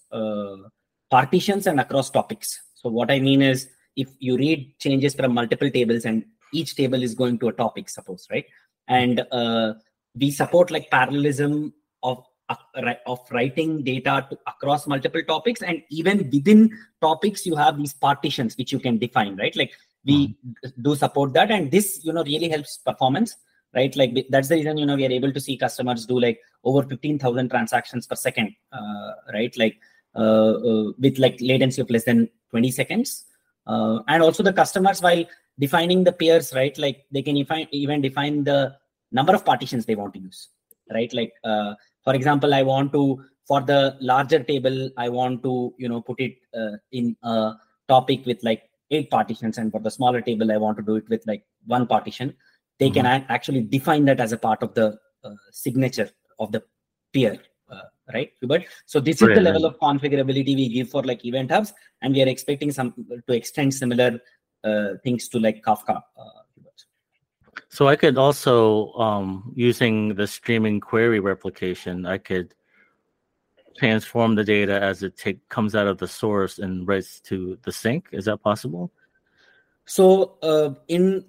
partitions 1.09 1.67
and 1.67 1.79
across 1.79 2.09
topics. 2.09 2.59
So 2.75 2.89
what 2.89 3.09
i 3.09 3.19
mean 3.19 3.41
is 3.41 3.69
if 3.95 4.09
you 4.19 4.35
read 4.37 4.73
changes 4.79 5.15
from 5.15 5.33
multiple 5.33 5.69
tables 5.69 6.05
and 6.05 6.25
each 6.51 6.75
table 6.75 7.01
is 7.01 7.15
going 7.15 7.39
to 7.39 7.47
a 7.47 7.53
topic 7.53 7.89
suppose 7.89 8.27
right? 8.29 8.45
And 8.89 9.25
we 10.15 10.31
support 10.31 10.71
like 10.71 10.89
parallelism 10.89 11.73
of 12.03 12.23
of 13.05 13.19
writing 13.31 13.83
data 13.83 14.27
to, 14.29 14.37
across 14.47 14.85
multiple 14.85 15.21
topics 15.27 15.61
and 15.61 15.81
even 15.89 16.29
within 16.31 16.69
topics 17.01 17.45
you 17.45 17.55
have 17.55 17.77
these 17.77 17.93
partitions 17.93 18.57
which 18.57 18.71
you 18.71 18.79
can 18.79 18.97
define 18.97 19.35
right? 19.37 19.55
Like 19.55 19.71
we 20.05 20.27
mm. 20.27 20.73
do 20.81 20.95
support 20.95 21.33
that 21.33 21.51
and 21.51 21.71
this 21.71 22.01
you 22.03 22.13
know 22.13 22.23
really 22.23 22.49
helps 22.49 22.77
performance 22.77 23.35
right? 23.73 23.95
Like 23.95 24.27
that's 24.29 24.49
the 24.49 24.55
reason 24.55 24.77
you 24.77 24.85
know 24.85 24.95
we 24.95 25.05
are 25.05 25.11
able 25.11 25.31
to 25.31 25.39
see 25.39 25.57
customers 25.57 26.05
do 26.05 26.19
like 26.19 26.39
over 26.63 26.83
15000 26.83 27.49
transactions 27.49 28.07
per 28.07 28.15
second 28.15 28.53
uh, 28.71 29.11
right? 29.33 29.57
Like 29.57 29.77
uh, 30.15 30.53
uh, 30.53 30.91
with 30.99 31.17
like 31.17 31.37
latency 31.41 31.81
of 31.81 31.89
less 31.89 32.03
than 32.03 32.29
20 32.51 32.71
seconds. 32.71 33.25
Uh, 33.65 33.99
and 34.07 34.21
also 34.21 34.43
the 34.43 34.53
customers 34.53 35.01
while 35.01 35.23
defining 35.57 36.03
the 36.03 36.11
pairs 36.11 36.53
right? 36.53 36.77
Like 36.77 37.05
they 37.11 37.21
can 37.21 37.37
even 37.71 38.01
define 38.01 38.43
the 38.43 38.75
number 39.19 39.33
of 39.37 39.45
partitions 39.45 39.85
they 39.85 39.95
want 39.95 40.13
to 40.15 40.19
use 40.19 40.49
right? 40.91 41.13
Like 41.13 41.33
uh, 41.43 41.73
for 42.03 42.13
example 42.13 42.53
i 42.53 42.63
want 42.63 42.91
to 42.93 43.23
for 43.47 43.61
the 43.61 43.97
larger 43.99 44.41
table 44.43 44.89
i 44.97 45.09
want 45.09 45.43
to 45.43 45.73
you 45.77 45.89
know 45.89 46.01
put 46.01 46.19
it 46.19 46.35
uh, 46.57 46.77
in 46.91 47.15
a 47.23 47.53
topic 47.87 48.25
with 48.25 48.43
like 48.43 48.63
eight 48.91 49.09
partitions. 49.09 49.57
And 49.57 49.71
for 49.71 49.79
the 49.79 49.91
smaller 49.91 50.21
table 50.21 50.51
i 50.51 50.57
want 50.57 50.77
to 50.77 50.83
do 50.83 50.95
it 50.95 51.07
with 51.09 51.23
like 51.25 51.43
one 51.65 51.87
partition. 51.87 52.35
They 52.79 52.89
mm-hmm. 52.89 53.05
can 53.05 53.25
actually 53.29 53.61
define 53.61 54.05
that 54.05 54.19
as 54.19 54.31
a 54.31 54.37
part 54.37 54.63
of 54.63 54.73
the 54.73 54.97
uh, 55.23 55.35
signature 55.51 56.09
of 56.39 56.51
the 56.51 56.63
pair 57.13 57.37
uh, 57.71 57.81
right 58.13 58.31
but 58.41 58.63
so 58.85 58.99
this 58.99 59.21
is 59.21 59.27
the 59.27 59.39
level 59.39 59.65
of 59.65 59.79
configurability 59.79 60.55
we 60.55 60.67
give 60.67 60.89
for 60.89 61.03
like 61.03 61.25
event 61.25 61.51
hubs. 61.51 61.73
And 62.01 62.13
we 62.13 62.21
are 62.21 62.27
expecting 62.27 62.71
some 62.71 62.93
to 63.27 63.33
extend 63.33 63.73
similar 63.73 64.19
uh, 64.63 64.89
things 65.03 65.27
to 65.29 65.39
like 65.39 65.63
kafka 65.63 66.01
uh, 66.17 66.42
so 67.73 67.87
I 67.87 67.95
could 67.95 68.19
also, 68.19 68.93
um, 68.93 69.51
using 69.55 70.13
the 70.13 70.27
streaming 70.27 70.79
query 70.79 71.19
replication, 71.19 72.05
I 72.05 72.19
could 72.19 72.53
transform 73.79 74.35
the 74.35 74.43
data 74.43 74.79
as 74.79 75.01
it 75.01 75.17
take, 75.17 75.49
comes 75.49 75.73
out 75.73 75.87
of 75.87 75.97
the 75.97 76.07
source 76.07 76.59
and 76.59 76.87
writes 76.87 77.19
to 77.21 77.57
the 77.63 77.71
sink. 77.71 78.09
Is 78.11 78.25
that 78.25 78.43
possible? 78.43 78.91
So 79.85 80.37
uh, 80.43 80.75
in 80.87 81.25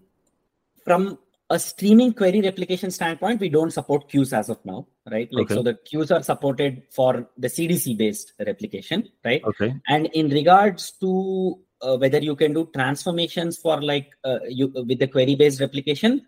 from 0.84 1.18
a 1.48 1.58
streaming 1.58 2.12
query 2.12 2.42
replication 2.42 2.90
standpoint, 2.90 3.40
we 3.40 3.48
don't 3.48 3.70
support 3.70 4.10
queues 4.10 4.34
as 4.34 4.50
of 4.50 4.62
now, 4.66 4.86
right? 5.10 5.30
Like 5.32 5.46
okay. 5.46 5.54
so, 5.54 5.62
the 5.62 5.78
queues 5.86 6.10
are 6.10 6.22
supported 6.22 6.82
for 6.90 7.26
the 7.38 7.48
CDC 7.48 7.96
based 7.96 8.34
replication, 8.46 9.08
right? 9.24 9.42
Okay. 9.44 9.74
And 9.88 10.08
in 10.12 10.28
regards 10.28 10.90
to 11.00 11.58
uh, 11.80 11.96
whether 11.96 12.18
you 12.18 12.36
can 12.36 12.52
do 12.52 12.68
transformations 12.74 13.56
for 13.56 13.80
like 13.80 14.10
uh, 14.24 14.40
you 14.46 14.68
with 14.86 14.98
the 14.98 15.08
query 15.08 15.36
based 15.36 15.60
replication, 15.60 16.26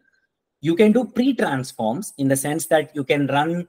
you 0.60 0.74
can 0.74 0.92
do 0.92 1.04
pre-transforms 1.04 2.12
in 2.18 2.28
the 2.28 2.36
sense 2.36 2.66
that 2.66 2.94
you 2.94 3.04
can 3.04 3.26
run 3.26 3.68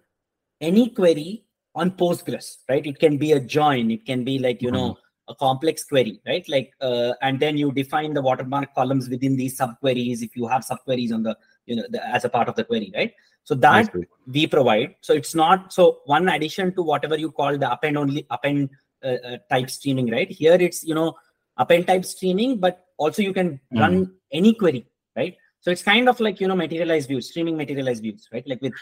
any 0.62 0.90
query 0.90 1.44
on 1.76 1.92
Postgres, 1.92 2.58
right? 2.70 2.86
It 2.86 3.00
can 3.00 3.18
be 3.18 3.34
a 3.34 3.40
join, 3.40 3.92
it 3.92 4.06
can 4.06 4.24
be 4.24 4.40
like, 4.40 4.62
you 4.62 4.70
mm-hmm. 4.70 4.78
know, 4.78 4.98
a 5.30 5.36
complex 5.36 5.84
query, 5.84 6.22
right? 6.26 6.48
Like, 6.48 6.72
uh, 6.82 7.14
and 7.22 7.40
then 7.40 7.58
you 7.58 7.72
define 7.72 8.14
the 8.14 8.22
watermark 8.22 8.74
columns 8.74 9.10
within 9.10 9.36
these 9.36 9.58
subqueries 9.58 10.22
if 10.22 10.36
you 10.36 10.48
have 10.48 10.64
subqueries 10.66 11.14
on 11.14 11.24
the, 11.24 11.38
you 11.66 11.76
know, 11.76 11.84
the, 11.90 12.06
as 12.08 12.24
a 12.24 12.30
part 12.30 12.48
of 12.48 12.56
the 12.56 12.64
query, 12.64 12.92
right? 12.96 13.14
So 13.44 13.56
that 13.56 13.94
we 14.26 14.48
provide. 14.48 14.96
So 15.02 15.14
it's 15.14 15.34
not 15.34 15.72
so 15.72 16.00
one 16.06 16.28
addition 16.28 16.74
to 16.76 16.84
whatever 16.84 17.18
you 17.18 17.32
call 17.32 17.58
the 17.58 17.72
append 17.72 17.98
only 17.98 18.26
append 18.30 18.70
uh, 19.04 19.18
uh, 19.26 19.38
type 19.50 19.70
streaming, 19.70 20.10
right? 20.12 20.30
Here 20.30 20.56
it's 20.56 20.84
you 20.84 20.94
know 20.94 21.16
append 21.58 21.88
type 21.88 22.04
streaming, 22.04 22.58
but 22.58 22.86
also 22.98 23.22
you 23.22 23.32
can 23.32 23.60
mm. 23.74 23.80
run 23.80 24.14
any 24.34 24.54
query, 24.54 24.86
right? 25.16 25.38
So 25.62 25.72
it's 25.72 25.84
kind 25.84 26.08
of 26.08 26.20
like 26.20 26.40
you 26.40 26.48
know 26.48 26.56
materialized 26.56 27.08
views, 27.08 27.30
streaming 27.30 27.58
materialized 27.58 28.04
views, 28.04 28.28
right? 28.32 28.48
Like 28.48 28.62
with 28.62 28.74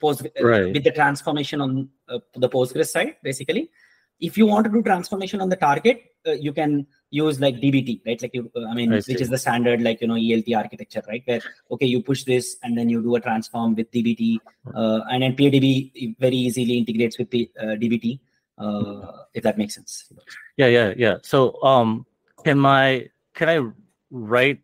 post 0.00 0.26
right. 0.40 0.72
with 0.72 0.84
the 0.84 0.90
transformation 0.90 1.60
on 1.60 1.88
uh, 2.08 2.18
the 2.34 2.48
Postgres 2.48 2.88
side, 2.88 3.16
basically. 3.22 3.70
If 4.18 4.38
you 4.38 4.46
want 4.46 4.64
to 4.64 4.72
do 4.72 4.82
transformation 4.82 5.42
on 5.42 5.50
the 5.50 5.56
target, 5.56 6.02
uh, 6.26 6.32
you 6.32 6.52
can 6.52 6.86
use 7.10 7.38
like 7.38 7.56
DBT, 7.56 8.00
right? 8.06 8.20
Like 8.20 8.34
you, 8.34 8.50
uh, 8.56 8.66
I 8.66 8.74
mean, 8.74 8.92
I 8.92 8.96
which 8.96 9.20
is 9.20 9.28
the 9.28 9.38
standard 9.38 9.82
like 9.82 10.00
you 10.00 10.08
know 10.08 10.14
ELT 10.14 10.56
architecture, 10.56 11.02
right? 11.06 11.22
Where 11.26 11.40
okay, 11.70 11.86
you 11.86 12.02
push 12.02 12.24
this 12.24 12.56
and 12.62 12.76
then 12.76 12.88
you 12.88 13.02
do 13.02 13.14
a 13.16 13.20
transform 13.20 13.74
with 13.74 13.90
DBT, 13.90 14.38
uh, 14.74 15.00
and 15.10 15.22
then 15.22 15.36
PeerDB 15.36 16.16
very 16.18 16.36
easily 16.36 16.78
integrates 16.78 17.18
with 17.18 17.30
the 17.30 17.50
uh, 17.60 17.76
DBT. 17.82 18.20
Uh, 18.58 19.24
if 19.34 19.42
that 19.42 19.58
makes 19.58 19.74
sense. 19.74 20.10
Yeah, 20.56 20.68
yeah, 20.68 20.94
yeah. 20.96 21.16
So, 21.22 21.62
um, 21.62 22.06
can 22.42 22.58
my 22.58 23.10
can 23.34 23.50
I 23.50 23.70
write 24.10 24.60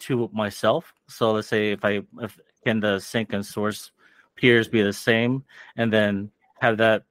to 0.00 0.30
myself. 0.32 0.92
So 1.08 1.32
let's 1.32 1.48
say 1.48 1.72
if 1.72 1.84
I 1.84 2.02
if 2.20 2.38
can 2.64 2.80
the 2.80 2.98
sink 3.00 3.32
and 3.32 3.44
source 3.44 3.92
peers 4.36 4.68
be 4.68 4.82
the 4.82 4.92
same, 4.92 5.44
and 5.76 5.92
then 5.92 6.30
have 6.60 6.78
that 6.78 7.04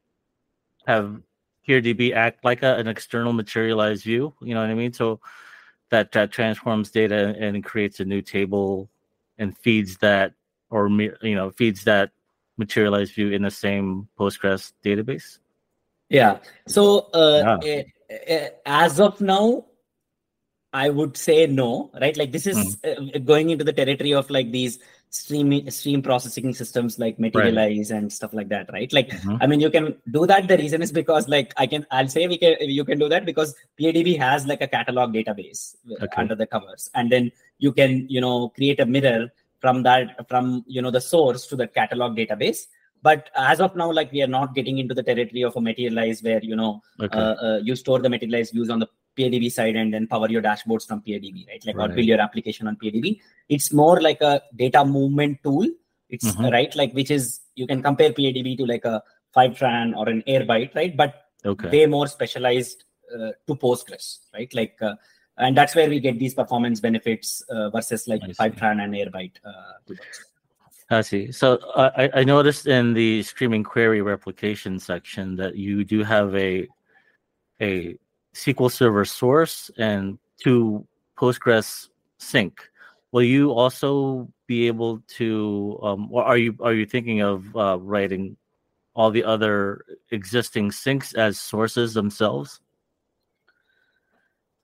have 0.87 1.21
PeerDB 1.67 2.13
act 2.13 2.43
like 2.43 2.63
a, 2.63 2.75
an 2.75 2.87
external 2.87 3.33
materialized 3.33 4.03
view. 4.03 4.33
You 4.41 4.53
know 4.53 4.61
what 4.61 4.69
I 4.69 4.75
mean? 4.75 4.93
So 4.93 5.19
that 5.89 6.11
that 6.11 6.31
transforms 6.31 6.91
data 6.91 7.35
and 7.39 7.63
creates 7.63 7.99
a 7.99 8.05
new 8.05 8.21
table 8.21 8.89
and 9.37 9.57
feeds 9.57 9.97
that 9.97 10.33
or 10.69 10.89
you 10.89 11.35
know 11.35 11.51
feeds 11.51 11.83
that 11.83 12.11
materialized 12.57 13.13
view 13.13 13.31
in 13.31 13.41
the 13.41 13.51
same 13.51 14.07
Postgres 14.17 14.73
database. 14.83 15.39
Yeah. 16.09 16.39
So 16.67 17.09
uh, 17.13 17.59
yeah. 17.63 17.83
As 18.65 18.99
of 18.99 19.19
now, 19.19 19.65
I 20.75 20.89
would 20.89 21.15
say 21.15 21.47
no, 21.47 21.89
right? 22.01 22.17
Like 22.17 22.31
this 22.33 22.45
is 22.45 22.75
mm. 22.77 23.15
uh, 23.15 23.19
going 23.19 23.49
into 23.49 23.63
the 23.63 23.71
territory 23.71 24.13
of 24.13 24.29
like 24.29 24.51
these 24.51 24.79
stream 25.09 25.69
stream 25.71 26.01
processing 26.01 26.53
systems 26.53 26.99
like 26.99 27.17
materialize 27.17 27.91
right. 27.91 27.97
and 27.97 28.11
stuff 28.11 28.33
like 28.33 28.49
that, 28.49 28.69
right? 28.73 28.91
Like 28.91 29.09
mm-hmm. 29.09 29.37
I 29.39 29.47
mean, 29.47 29.61
you 29.61 29.69
can 29.69 29.95
do 30.11 30.25
that. 30.25 30.49
The 30.49 30.57
reason 30.57 30.81
is 30.81 30.91
because 30.91 31.29
like 31.29 31.53
I 31.55 31.65
can 31.65 31.85
I'll 31.91 32.09
say 32.09 32.27
we 32.27 32.37
can 32.37 32.57
you 32.59 32.83
can 32.83 32.99
do 32.99 33.07
that 33.07 33.25
because 33.25 33.55
PeerDB 33.79 34.17
has 34.19 34.45
like 34.45 34.61
a 34.61 34.67
catalog 34.67 35.13
database 35.13 35.75
okay. 35.89 36.07
under 36.17 36.35
the 36.35 36.45
covers, 36.45 36.89
and 36.93 37.09
then 37.09 37.31
you 37.59 37.71
can 37.71 38.05
you 38.09 38.19
know 38.19 38.49
create 38.49 38.81
a 38.81 38.85
mirror 38.85 39.31
from 39.61 39.83
that 39.83 40.27
from 40.27 40.65
you 40.67 40.81
know 40.81 40.91
the 40.91 41.01
source 41.01 41.47
to 41.47 41.55
the 41.55 41.67
catalog 41.67 42.17
database 42.17 42.67
but 43.07 43.29
as 43.35 43.59
of 43.65 43.75
now 43.81 43.89
like 43.97 44.11
we 44.11 44.21
are 44.25 44.33
not 44.35 44.53
getting 44.57 44.77
into 44.81 44.95
the 44.99 45.03
territory 45.09 45.43
of 45.47 45.55
a 45.55 45.61
materialize 45.69 46.21
where 46.27 46.43
you 46.51 46.55
know 46.61 46.71
okay. 46.99 47.17
uh, 47.17 47.35
uh, 47.47 47.57
you 47.67 47.75
store 47.81 47.99
the 48.05 48.11
materialized 48.13 48.53
views 48.53 48.69
on 48.75 48.79
the 48.83 48.89
PeerDB 49.17 49.51
side 49.51 49.75
and 49.81 49.93
then 49.93 50.07
power 50.07 50.29
your 50.29 50.41
dashboards 50.41 50.87
from 50.87 51.01
PeerDB, 51.01 51.47
right? 51.47 51.65
Like 51.65 51.77
right. 51.77 51.89
or 51.89 51.95
build 51.95 52.07
your 52.07 52.19
application 52.19 52.67
on 52.67 52.75
PeerDB. 52.75 53.19
It's 53.49 53.71
more 53.71 54.01
like 54.01 54.21
a 54.21 54.41
data 54.55 54.83
movement 54.83 55.39
tool. 55.43 55.67
It's 56.09 56.25
mm-hmm. 56.25 56.51
right, 56.55 56.75
like 56.75 56.93
which 56.93 57.11
is 57.11 57.41
you 57.55 57.67
can 57.67 57.81
compare 57.81 58.11
PeerDB 58.11 58.57
to 58.57 58.65
like 58.65 58.85
a 58.85 59.01
Fivetran 59.35 59.95
or 59.95 60.09
an 60.09 60.23
Airbyte, 60.27 60.75
right? 60.75 60.95
But 60.95 61.25
okay. 61.45 61.69
way 61.69 61.85
more 61.85 62.07
specialized 62.07 62.83
uh, 63.13 63.31
to 63.47 63.55
Postgres, 63.55 64.19
right? 64.33 64.53
Like, 64.53 64.77
uh, 64.81 64.95
and 65.37 65.57
that's 65.57 65.75
where 65.75 65.89
we 65.89 65.99
get 65.99 66.19
these 66.19 66.33
performance 66.33 66.79
benefits 66.79 67.41
uh, 67.49 67.69
versus 67.69 68.07
like 68.07 68.21
Fivetran 68.21 68.83
and 68.83 68.93
Airbyte. 68.93 69.37
I 70.89 71.01
see. 71.01 71.31
So 71.31 71.55
uh, 71.73 71.89
I, 71.97 72.21
I 72.21 72.23
noticed 72.23 72.67
in 72.67 72.93
the 72.93 73.23
streaming 73.23 73.63
query 73.63 74.01
replication 74.01 74.79
section 74.79 75.35
that 75.37 75.55
you 75.55 75.83
do 75.83 76.03
have 76.03 76.35
a 76.35 76.67
a 77.61 77.97
SQL 78.35 78.71
Server 78.71 79.05
source 79.05 79.71
and 79.77 80.19
two 80.43 80.85
Postgres 81.17 81.89
sink. 82.19 82.69
Will 83.11 83.23
you 83.23 83.51
also 83.51 84.29
be 84.45 84.67
able 84.67 85.01
to, 85.17 85.79
um, 85.81 86.09
or 86.11 86.23
are 86.23 86.37
you 86.37 86.55
are 86.59 86.73
you 86.73 86.85
thinking 86.85 87.21
of 87.21 87.55
uh, 87.55 87.79
writing 87.79 88.37
all 88.93 89.09
the 89.09 89.23
other 89.23 89.85
existing 90.11 90.71
sinks 90.71 91.13
as 91.13 91.39
sources 91.39 91.93
themselves? 91.93 92.59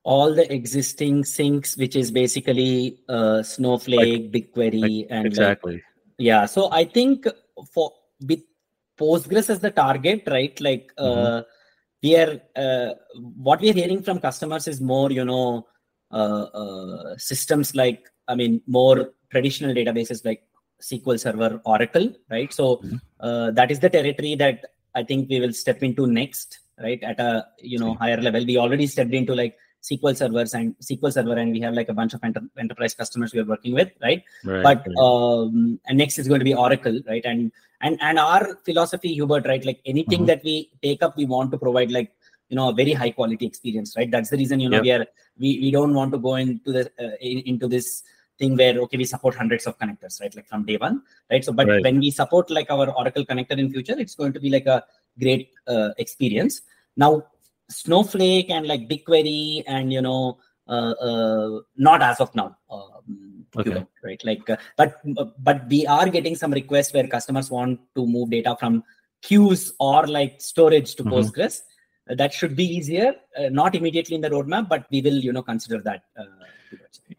all 0.03 0.33
the 0.33 0.51
existing 0.51 1.23
sinks, 1.23 1.77
which 1.77 1.95
is 1.95 2.11
basically 2.11 2.97
uh, 3.07 3.43
Snowflake, 3.43 3.99
like, 3.99 4.31
BigQuery, 4.31 5.07
and 5.09 5.25
exactly. 5.25 5.73
Like, 5.73 5.83
yeah. 6.21 6.45
So 6.45 6.71
I 6.71 6.85
think 6.85 7.27
for 7.73 7.91
with 8.27 8.41
Postgres 8.99 9.49
as 9.49 9.59
the 9.59 9.71
target, 9.71 10.23
right? 10.27 10.59
Like 10.61 10.91
uh, 10.97 11.03
mm-hmm. 11.03 11.41
we 12.03 12.15
are 12.15 12.41
uh, 12.55 12.93
what 13.47 13.61
we 13.61 13.71
are 13.71 13.73
hearing 13.81 14.03
from 14.03 14.19
customers 14.19 14.67
is 14.67 14.79
more, 14.79 15.11
you 15.11 15.25
know, 15.25 15.67
uh, 16.11 16.43
uh, 16.61 17.17
systems 17.17 17.75
like 17.75 18.07
I 18.27 18.35
mean, 18.35 18.61
more 18.67 19.11
traditional 19.31 19.73
databases 19.73 20.23
like 20.23 20.43
SQL 20.81 21.19
Server, 21.19 21.61
Oracle, 21.65 22.13
right? 22.29 22.53
So 22.53 22.77
mm-hmm. 22.77 22.97
uh, 23.19 23.51
that 23.51 23.71
is 23.71 23.79
the 23.79 23.89
territory 23.89 24.35
that 24.35 24.65
I 24.93 25.03
think 25.03 25.29
we 25.29 25.39
will 25.39 25.53
step 25.53 25.81
into 25.83 26.05
next, 26.05 26.59
right? 26.81 27.01
At 27.01 27.19
a 27.19 27.47
you 27.59 27.79
know 27.79 27.95
higher 27.95 28.21
level. 28.21 28.45
We 28.45 28.57
already 28.57 28.87
stepped 28.87 29.13
into 29.13 29.33
like 29.33 29.57
SQL 29.81 30.15
servers 30.15 30.53
and 30.53 30.77
SQL 30.79 31.11
Server, 31.11 31.33
and 31.33 31.51
we 31.51 31.59
have 31.61 31.73
like 31.73 31.89
a 31.89 31.93
bunch 31.93 32.13
of 32.13 32.23
enter- 32.23 32.47
enterprise 32.57 32.93
customers 32.93 33.33
we 33.33 33.39
are 33.39 33.45
working 33.45 33.73
with, 33.73 33.89
right? 34.01 34.23
right 34.43 34.63
but 34.63 34.85
right. 34.87 34.97
Um, 34.99 35.79
and 35.87 35.97
next 35.97 36.19
is 36.19 36.27
going 36.27 36.39
to 36.39 36.45
be 36.45 36.53
Oracle, 36.53 36.99
right? 37.07 37.23
And 37.25 37.51
and 37.81 37.97
and 38.01 38.19
our 38.19 38.57
philosophy, 38.63 39.13
Hubert, 39.13 39.47
right? 39.47 39.65
Like 39.65 39.81
anything 39.85 40.19
mm-hmm. 40.19 40.27
that 40.27 40.43
we 40.43 40.69
take 40.83 41.01
up, 41.01 41.17
we 41.17 41.25
want 41.25 41.51
to 41.51 41.57
provide 41.57 41.91
like 41.91 42.11
you 42.49 42.55
know 42.55 42.69
a 42.69 42.73
very 42.73 42.93
high 42.93 43.11
quality 43.11 43.45
experience, 43.45 43.95
right? 43.97 44.11
That's 44.11 44.29
the 44.29 44.37
reason 44.37 44.59
you 44.59 44.69
know 44.69 44.77
yep. 44.77 44.83
we 44.83 44.91
are 44.91 45.05
we 45.39 45.59
we 45.59 45.71
don't 45.71 45.93
want 45.93 46.11
to 46.11 46.19
go 46.19 46.35
into 46.35 46.71
the 46.71 46.91
uh, 46.99 47.15
in, 47.19 47.39
into 47.39 47.67
this 47.67 48.03
thing 48.37 48.55
where 48.61 48.75
okay 48.83 48.97
we 48.97 49.05
support 49.13 49.35
hundreds 49.41 49.65
of 49.69 49.77
connectors 49.81 50.19
right 50.21 50.35
like 50.37 50.47
from 50.51 50.63
day 50.69 50.77
one 50.77 51.01
right 51.31 51.43
so 51.47 51.53
but 51.59 51.67
right. 51.67 51.83
when 51.87 51.99
we 51.99 52.09
support 52.19 52.49
like 52.57 52.69
our 52.75 52.87
oracle 53.01 53.25
connector 53.31 53.57
in 53.63 53.69
future 53.75 53.97
it's 54.03 54.15
going 54.21 54.33
to 54.37 54.41
be 54.45 54.49
like 54.55 54.65
a 54.75 54.83
great 55.23 55.49
uh, 55.67 55.89
experience 55.97 56.61
now 57.03 57.11
snowflake 57.71 58.49
and 58.49 58.67
like 58.67 58.87
bigquery 58.87 59.63
and 59.67 59.91
you 59.93 60.01
know 60.01 60.37
uh, 60.67 60.93
uh, 61.09 61.59
not 61.77 62.01
as 62.01 62.19
of 62.19 62.33
now 62.35 62.55
um, 62.69 63.45
okay. 63.57 63.85
right 64.03 64.21
like 64.23 64.49
uh, 64.49 64.57
but 64.77 64.95
but 65.39 65.67
we 65.67 65.85
are 65.87 66.09
getting 66.09 66.35
some 66.35 66.51
requests 66.51 66.93
where 66.93 67.07
customers 67.07 67.49
want 67.49 67.79
to 67.95 68.05
move 68.05 68.29
data 68.29 68.55
from 68.59 68.83
queues 69.21 69.73
or 69.79 70.07
like 70.07 70.39
storage 70.39 70.95
to 70.95 71.03
mm-hmm. 71.03 71.13
postgres 71.13 71.61
that 72.07 72.33
should 72.33 72.55
be 72.55 72.65
easier 72.65 73.13
uh, 73.37 73.49
not 73.49 73.75
immediately 73.75 74.15
in 74.15 74.21
the 74.21 74.29
roadmap 74.29 74.67
but 74.67 74.85
we 74.91 75.01
will 75.01 75.19
you 75.27 75.31
know 75.31 75.43
consider 75.43 75.79
that 75.81 76.03
uh, 76.17 76.25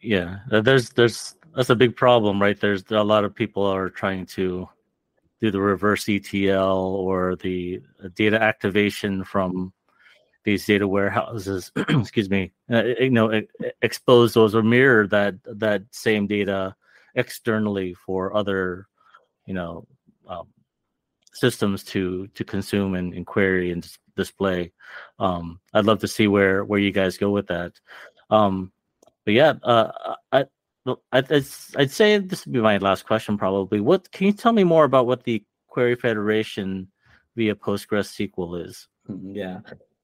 yeah, 0.01 0.38
uh, 0.51 0.61
there's 0.61 0.91
there's 0.91 1.35
that's 1.55 1.71
a 1.71 1.77
big 1.77 1.97
problem, 1.97 2.41
right? 2.41 2.59
There's 2.59 2.85
a 2.91 3.03
lot 3.03 3.25
of 3.25 3.35
people 3.35 3.65
are 3.65 3.91
trying 3.91 4.27
to 4.27 4.69
do 5.41 5.51
the 5.51 5.61
reverse 5.61 6.09
ETL 6.09 6.97
or 6.97 7.37
the 7.37 7.83
uh, 8.03 8.09
data 8.15 8.41
activation 8.41 9.25
from 9.25 9.73
these 10.44 10.66
data 10.66 10.87
warehouses. 10.87 11.70
excuse 11.88 12.31
me, 12.31 12.52
uh, 12.70 12.85
you 13.00 13.11
know, 13.11 13.42
expose 13.83 14.35
those 14.35 14.55
or 14.55 14.62
mirror 14.62 15.07
that 15.09 15.35
that 15.44 15.83
same 15.90 16.26
data 16.26 16.74
externally 17.14 17.94
for 17.94 18.35
other, 18.35 18.87
you 19.46 19.55
know, 19.55 19.87
um, 20.28 20.48
systems 21.33 21.85
to 21.85 22.26
to 22.28 22.44
consume 22.44 22.94
and, 22.94 23.14
and 23.14 23.26
query 23.26 23.70
and 23.70 23.87
display. 24.16 24.72
Um, 25.18 25.61
I'd 25.72 25.87
love 25.87 26.00
to 26.00 26.09
see 26.09 26.28
where 26.28 26.64
where 26.64 26.81
you 26.81 26.92
guys 26.92 27.18
go 27.18 27.31
with 27.31 27.46
that. 27.48 27.72
Um, 28.31 28.72
but 29.24 29.35
yeah, 29.35 29.55
uh, 29.62 30.14
I, 30.33 30.46
I'd, 31.12 31.31
I'd 31.76 31.90
say 31.90 32.18
this 32.18 32.44
would 32.44 32.52
be 32.52 32.61
my 32.61 32.78
last 32.78 33.07
question 33.07 33.38
probably. 33.38 33.81
What 33.81 34.11
can 34.11 34.26
you 34.26 34.33
tell 34.33 34.52
me 34.52 34.64
more 34.64 34.85
about 34.85 35.07
what 35.07 35.24
the 35.24 35.44
Query 35.68 35.94
Federation 35.94 36.88
via 37.37 37.55
PostgreSQL 37.55 38.66
is? 38.66 38.88
Mm, 39.09 39.35
yeah, 39.35 39.61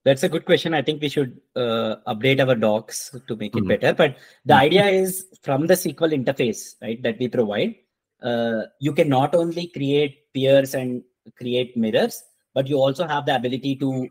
that's 0.08 0.22
a 0.22 0.28
good 0.28 0.44
question. 0.46 0.72
I 0.72 0.82
think 0.82 1.02
we 1.02 1.10
should 1.10 1.38
uh, 1.54 1.96
update 2.06 2.40
our 2.44 2.54
docs 2.54 3.14
to 3.28 3.36
make 3.36 3.54
it 3.54 3.58
mm-hmm. 3.58 3.68
better. 3.68 3.92
But 3.92 4.16
the 4.44 4.54
mm-hmm. 4.54 4.66
idea 4.66 4.86
is 4.86 5.26
from 5.42 5.66
the 5.66 5.74
SQL 5.74 6.12
interface, 6.18 6.76
right, 6.80 7.02
that 7.02 7.18
we 7.18 7.28
provide, 7.28 7.74
uh, 8.22 8.62
you 8.80 8.92
can 8.94 9.08
not 9.08 9.34
only 9.34 9.66
create 9.68 10.32
peers 10.32 10.74
and 10.74 11.02
create 11.36 11.76
mirrors, 11.76 12.22
but 12.54 12.66
you 12.66 12.76
also 12.76 13.06
have 13.06 13.26
the 13.26 13.36
ability 13.36 13.76
to 13.76 14.08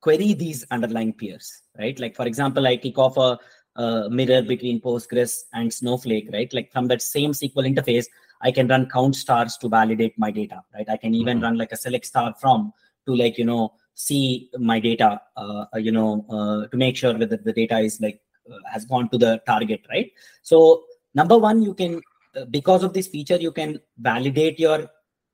query 0.00 0.34
these 0.34 0.64
underlying 0.72 1.12
peers, 1.12 1.62
right? 1.78 1.98
Like 2.00 2.16
for 2.16 2.26
example, 2.26 2.66
I 2.66 2.76
kick 2.76 2.98
off 2.98 3.16
a 3.16 3.38
uh, 3.76 4.08
mirror 4.08 4.42
between 4.42 4.80
Postgres 4.80 5.42
and 5.52 5.72
Snowflake, 5.72 6.28
right? 6.32 6.52
Like 6.52 6.72
from 6.72 6.88
that 6.88 7.02
same 7.02 7.32
SQL 7.32 7.72
interface, 7.72 8.06
I 8.42 8.50
can 8.50 8.68
run 8.68 8.88
count 8.90 9.16
stars 9.16 9.56
to 9.58 9.68
validate 9.68 10.18
my 10.18 10.30
data, 10.30 10.62
right? 10.74 10.88
I 10.88 10.96
can 10.96 11.14
even 11.14 11.36
mm-hmm. 11.36 11.44
run 11.44 11.58
like 11.58 11.72
a 11.72 11.76
select 11.76 12.06
star 12.06 12.34
from 12.40 12.72
to 13.06 13.14
like, 13.14 13.38
you 13.38 13.44
know, 13.44 13.72
see 13.96 14.50
my 14.58 14.78
data, 14.78 15.20
uh, 15.36 15.64
you 15.74 15.90
know, 15.90 16.24
uh, 16.30 16.68
to 16.68 16.76
make 16.76 16.96
sure 16.96 17.16
whether 17.18 17.36
the 17.36 17.52
data 17.52 17.78
is 17.78 18.00
like, 18.00 18.20
uh, 18.48 18.58
has 18.72 18.84
gone 18.84 19.08
to 19.08 19.18
the 19.18 19.40
target, 19.46 19.80
right? 19.90 20.12
So 20.42 20.84
number 21.14 21.36
one, 21.36 21.62
you 21.62 21.74
can, 21.74 22.02
uh, 22.36 22.44
because 22.44 22.84
of 22.84 22.92
this 22.92 23.08
feature, 23.08 23.36
you 23.36 23.50
can 23.50 23.80
validate 23.98 24.60
your 24.60 24.88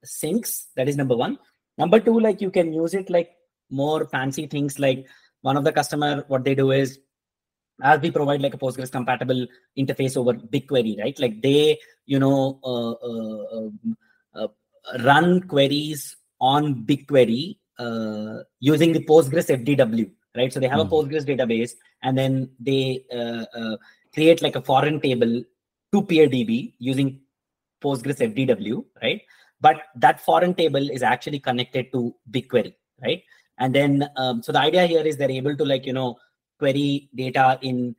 sinks. 0.05 0.69
That 0.77 0.89
is 0.89 0.97
number 0.97 1.17
one. 1.17 1.39
Number 1.77 1.99
two, 1.99 2.19
like 2.21 2.41
you 2.41 2.51
can 2.51 2.73
use 2.73 2.95
it 2.95 3.11
like 3.11 3.31
more 3.69 4.07
fancy 4.07 4.47
things 4.47 4.79
like 4.79 5.07
one 5.41 5.57
of 5.57 5.65
the 5.65 5.73
customer, 5.73 6.25
what 6.29 6.45
they 6.45 6.55
do 6.55 6.71
is 6.71 7.01
as 7.83 8.01
we 8.01 8.11
provide 8.11 8.41
like 8.41 8.55
a 8.55 8.59
postgres 8.59 8.93
compatible 8.93 9.47
interface 9.77 10.17
over 10.17 10.35
bigquery 10.35 10.99
right 11.01 11.19
like 11.19 11.41
they 11.43 11.79
you 12.07 12.19
know 12.19 12.61
uh, 12.63 12.93
uh, 12.93 13.59
um, 13.59 13.97
uh, 14.35 14.49
run 15.01 15.41
queries 15.43 16.17
on 16.41 16.85
bigquery 16.85 17.59
uh, 17.85 18.37
using 18.71 18.93
the 18.97 19.05
postgres 19.11 19.49
fdw 19.59 20.11
right 20.37 20.53
so 20.53 20.61
they 20.61 20.71
have 20.75 20.81
mm. 20.81 20.87
a 20.87 20.89
hmm. 20.89 20.95
postgres 20.95 21.27
database 21.31 21.73
and 22.03 22.17
then 22.21 22.51
they 22.69 23.05
uh, 23.21 23.45
uh, 23.61 23.77
create 24.15 24.41
like 24.47 24.57
a 24.57 24.63
foreign 24.71 24.99
table 25.07 25.33
to 25.93 26.03
peerdb 26.11 26.53
using 26.91 27.09
postgres 27.85 28.21
fdw 28.31 28.85
right 29.03 29.23
but 29.61 29.77
that 30.05 30.21
foreign 30.29 30.55
table 30.55 30.91
is 30.91 31.03
actually 31.03 31.41
connected 31.49 31.93
to 31.93 32.15
bigquery 32.31 32.75
right 33.03 33.23
and 33.59 33.75
then 33.75 34.09
um, 34.17 34.43
so 34.43 34.53
the 34.53 34.59
idea 34.69 34.87
here 34.87 35.05
is 35.11 35.17
they're 35.17 35.39
able 35.43 35.57
to 35.57 35.65
like 35.65 35.87
you 35.87 35.93
know 35.93 36.11
query 36.59 37.11
data 37.15 37.59
in 37.63 37.95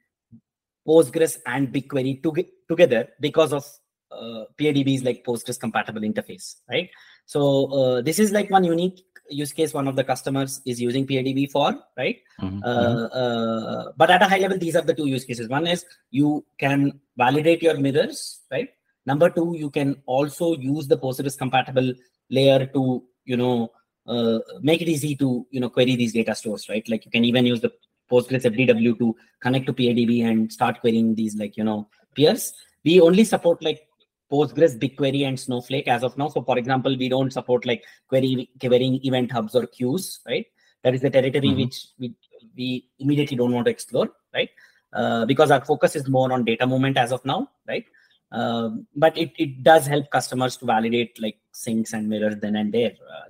Postgres 0.88 1.38
and 1.46 1.74
BigQuery 1.74 2.22
to 2.24 2.46
together 2.68 3.08
because 3.20 3.54
of 3.54 3.66
uh, 4.12 4.46
PeerDB's 4.58 5.04
like 5.04 5.24
Postgres 5.26 5.60
compatible 5.60 6.02
interface, 6.02 6.56
right? 6.70 6.90
So 7.26 7.72
uh, 7.72 8.02
this 8.02 8.20
is 8.20 8.32
like 8.32 8.50
one 8.50 8.64
unique 8.64 9.04
use 9.30 9.54
case 9.54 9.74
one 9.74 9.88
of 9.88 9.96
the 9.96 10.04
customers 10.04 10.62
is 10.66 10.82
using 10.82 11.08
PeerDB 11.08 11.50
for, 11.50 11.80
right? 11.98 12.20
Mm-hmm. 12.42 12.60
Uh, 12.64 13.06
uh, 13.08 13.92
but 13.98 14.12
at 14.12 14.22
a 14.22 14.28
high 14.28 14.38
level, 14.40 14.58
these 14.58 14.76
are 14.76 14.82
the 14.82 14.94
two 14.94 15.08
use 15.08 15.26
cases. 15.26 15.48
One 15.48 15.66
is 15.68 15.86
you 16.12 16.46
can 16.60 17.00
validate 17.18 17.62
your 17.62 17.78
mirrors, 17.78 18.42
right? 18.52 18.70
Number 19.06 19.30
two, 19.30 19.56
you 19.58 19.70
can 19.70 20.02
also 20.06 20.56
use 20.58 20.88
the 20.88 20.98
Postgres 20.98 21.38
compatible 21.38 21.94
layer 22.30 22.66
to, 22.68 23.04
you 23.26 23.38
know, 23.38 23.72
uh, 24.08 24.40
make 24.62 24.82
it 24.82 24.90
easy 24.90 25.16
to, 25.16 25.46
you 25.50 25.60
know, 25.60 25.70
query 25.70 25.96
these 25.96 26.14
data 26.14 26.36
stores, 26.36 26.68
right? 26.70 26.88
Like 26.88 27.06
you 27.06 27.12
can 27.12 27.26
even 27.26 27.46
use 27.46 27.62
the 27.62 27.72
Postgres 28.12 28.44
FDW 28.44 28.98
to 29.00 29.16
connect 29.42 29.66
to 29.68 29.74
PeerDB 29.74 30.24
and 30.26 30.52
start 30.52 30.82
querying 30.82 31.16
these 31.16 31.36
like 31.36 31.58
you 31.58 31.64
know 31.64 31.88
peers. 32.16 32.54
We 32.84 33.00
only 33.00 33.24
support 33.24 33.64
like 33.64 33.88
Postgres, 34.34 34.80
BigQuery, 34.80 35.28
and 35.28 35.40
Snowflake 35.40 35.88
as 35.88 36.04
of 36.04 36.18
now. 36.18 36.28
So, 36.28 36.42
for 36.42 36.58
example, 36.58 36.98
we 36.98 37.08
don't 37.08 37.32
support 37.32 37.66
like 37.68 37.84
query 38.08 38.50
querying 38.60 39.00
event 39.04 39.32
hubs 39.32 39.56
or 39.56 39.68
queues, 39.68 40.20
right? 40.28 40.46
That 40.84 40.96
is 40.96 41.02
the 41.02 41.12
territory 41.12 41.50
mm-hmm. 41.50 41.62
which 41.62 41.88
we, 42.00 42.16
we 42.58 42.90
immediately 43.00 43.38
don't 43.38 43.54
want 43.54 43.66
to 43.68 43.72
explore, 43.72 44.10
right? 44.34 44.50
Uh, 44.92 45.26
because 45.26 45.52
our 45.52 45.64
focus 45.64 45.96
is 45.96 46.08
more 46.08 46.32
on 46.34 46.46
data 46.46 46.66
movement 46.66 46.98
as 46.98 47.12
of 47.12 47.24
now, 47.26 47.50
right? 47.68 47.86
Um, 48.32 48.88
but 48.96 49.16
it, 49.16 49.32
it 49.38 49.62
does 49.62 49.86
help 49.86 50.10
customers 50.10 50.58
to 50.58 50.66
validate 50.66 51.22
like 51.22 51.38
sinks 51.52 51.94
and 51.94 52.10
mirrors 52.10 52.36
then 52.38 52.56
and 52.56 52.74
there, 52.74 52.94
uh, 53.10 53.30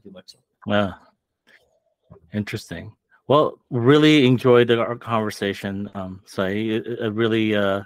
Yeah, 0.66 0.94
interesting. 2.34 2.94
Well, 3.28 3.60
really 3.70 4.26
enjoyed 4.26 4.70
the, 4.70 4.80
our 4.80 4.96
conversation, 4.96 5.90
um, 5.96 6.22
Sai. 6.26 6.82
Really, 7.12 7.56
uh, 7.56 7.84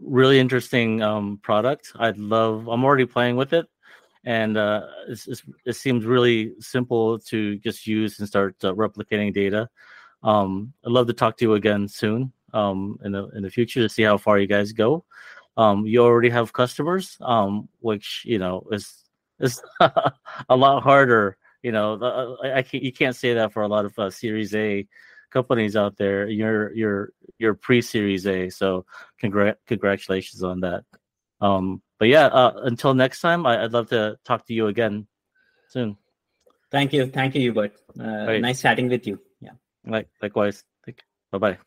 really 0.00 0.38
interesting 0.38 1.02
um, 1.02 1.38
product. 1.42 1.92
I'd 1.98 2.18
love. 2.18 2.68
I'm 2.68 2.84
already 2.84 3.06
playing 3.06 3.36
with 3.36 3.52
it, 3.52 3.66
and 4.24 4.56
uh, 4.56 4.82
it's, 5.08 5.26
it's, 5.28 5.42
it 5.64 5.74
seems 5.74 6.04
really 6.04 6.54
simple 6.60 7.18
to 7.20 7.58
just 7.58 7.86
use 7.86 8.18
and 8.18 8.28
start 8.28 8.56
uh, 8.64 8.74
replicating 8.74 9.32
data. 9.32 9.68
Um, 10.22 10.72
I'd 10.84 10.92
love 10.92 11.06
to 11.06 11.12
talk 11.12 11.36
to 11.38 11.44
you 11.44 11.54
again 11.54 11.88
soon 11.88 12.32
um, 12.54 12.98
in 13.04 13.12
the 13.12 13.28
in 13.28 13.42
the 13.42 13.50
future 13.50 13.80
to 13.80 13.88
see 13.88 14.02
how 14.02 14.18
far 14.18 14.38
you 14.38 14.46
guys 14.46 14.72
go. 14.72 15.04
Um, 15.56 15.86
you 15.86 16.02
already 16.02 16.30
have 16.30 16.52
customers, 16.52 17.16
um, 17.20 17.68
which 17.80 18.22
you 18.24 18.38
know 18.38 18.66
is 18.72 19.04
is 19.40 19.62
a 19.80 20.56
lot 20.56 20.82
harder 20.82 21.36
you 21.62 21.72
know, 21.72 21.94
uh, 21.94 22.36
I, 22.46 22.58
I 22.58 22.62
can't, 22.62 22.82
you 22.82 22.92
can't 22.92 23.16
say 23.16 23.34
that 23.34 23.52
for 23.52 23.62
a 23.62 23.68
lot 23.68 23.84
of 23.84 23.98
uh, 23.98 24.10
Series 24.10 24.54
A 24.54 24.86
companies 25.30 25.76
out 25.76 25.96
there. 25.96 26.28
You're 26.28 26.72
you're 26.74 27.12
you're 27.38 27.54
pre-Series 27.54 28.26
A, 28.26 28.50
so 28.50 28.84
congr- 29.22 29.56
congratulations 29.66 30.42
on 30.42 30.60
that. 30.60 30.84
Um, 31.40 31.82
but 31.98 32.08
yeah, 32.08 32.26
uh, 32.26 32.60
until 32.64 32.94
next 32.94 33.20
time, 33.20 33.46
I, 33.46 33.62
would 33.62 33.72
love 33.72 33.88
to 33.90 34.18
talk 34.24 34.46
to 34.46 34.54
you 34.54 34.66
again 34.66 35.06
soon. 35.68 35.96
Thank 36.70 36.92
you, 36.92 37.06
thank 37.06 37.34
you, 37.34 37.40
Hubert. 37.40 37.72
Uh, 37.98 38.26
right. 38.26 38.40
Nice 38.40 38.62
chatting 38.62 38.88
with 38.88 39.06
you. 39.06 39.20
Yeah. 39.40 39.52
Like 39.86 40.08
likewise. 40.20 40.64
Bye 41.30 41.38
bye. 41.38 41.58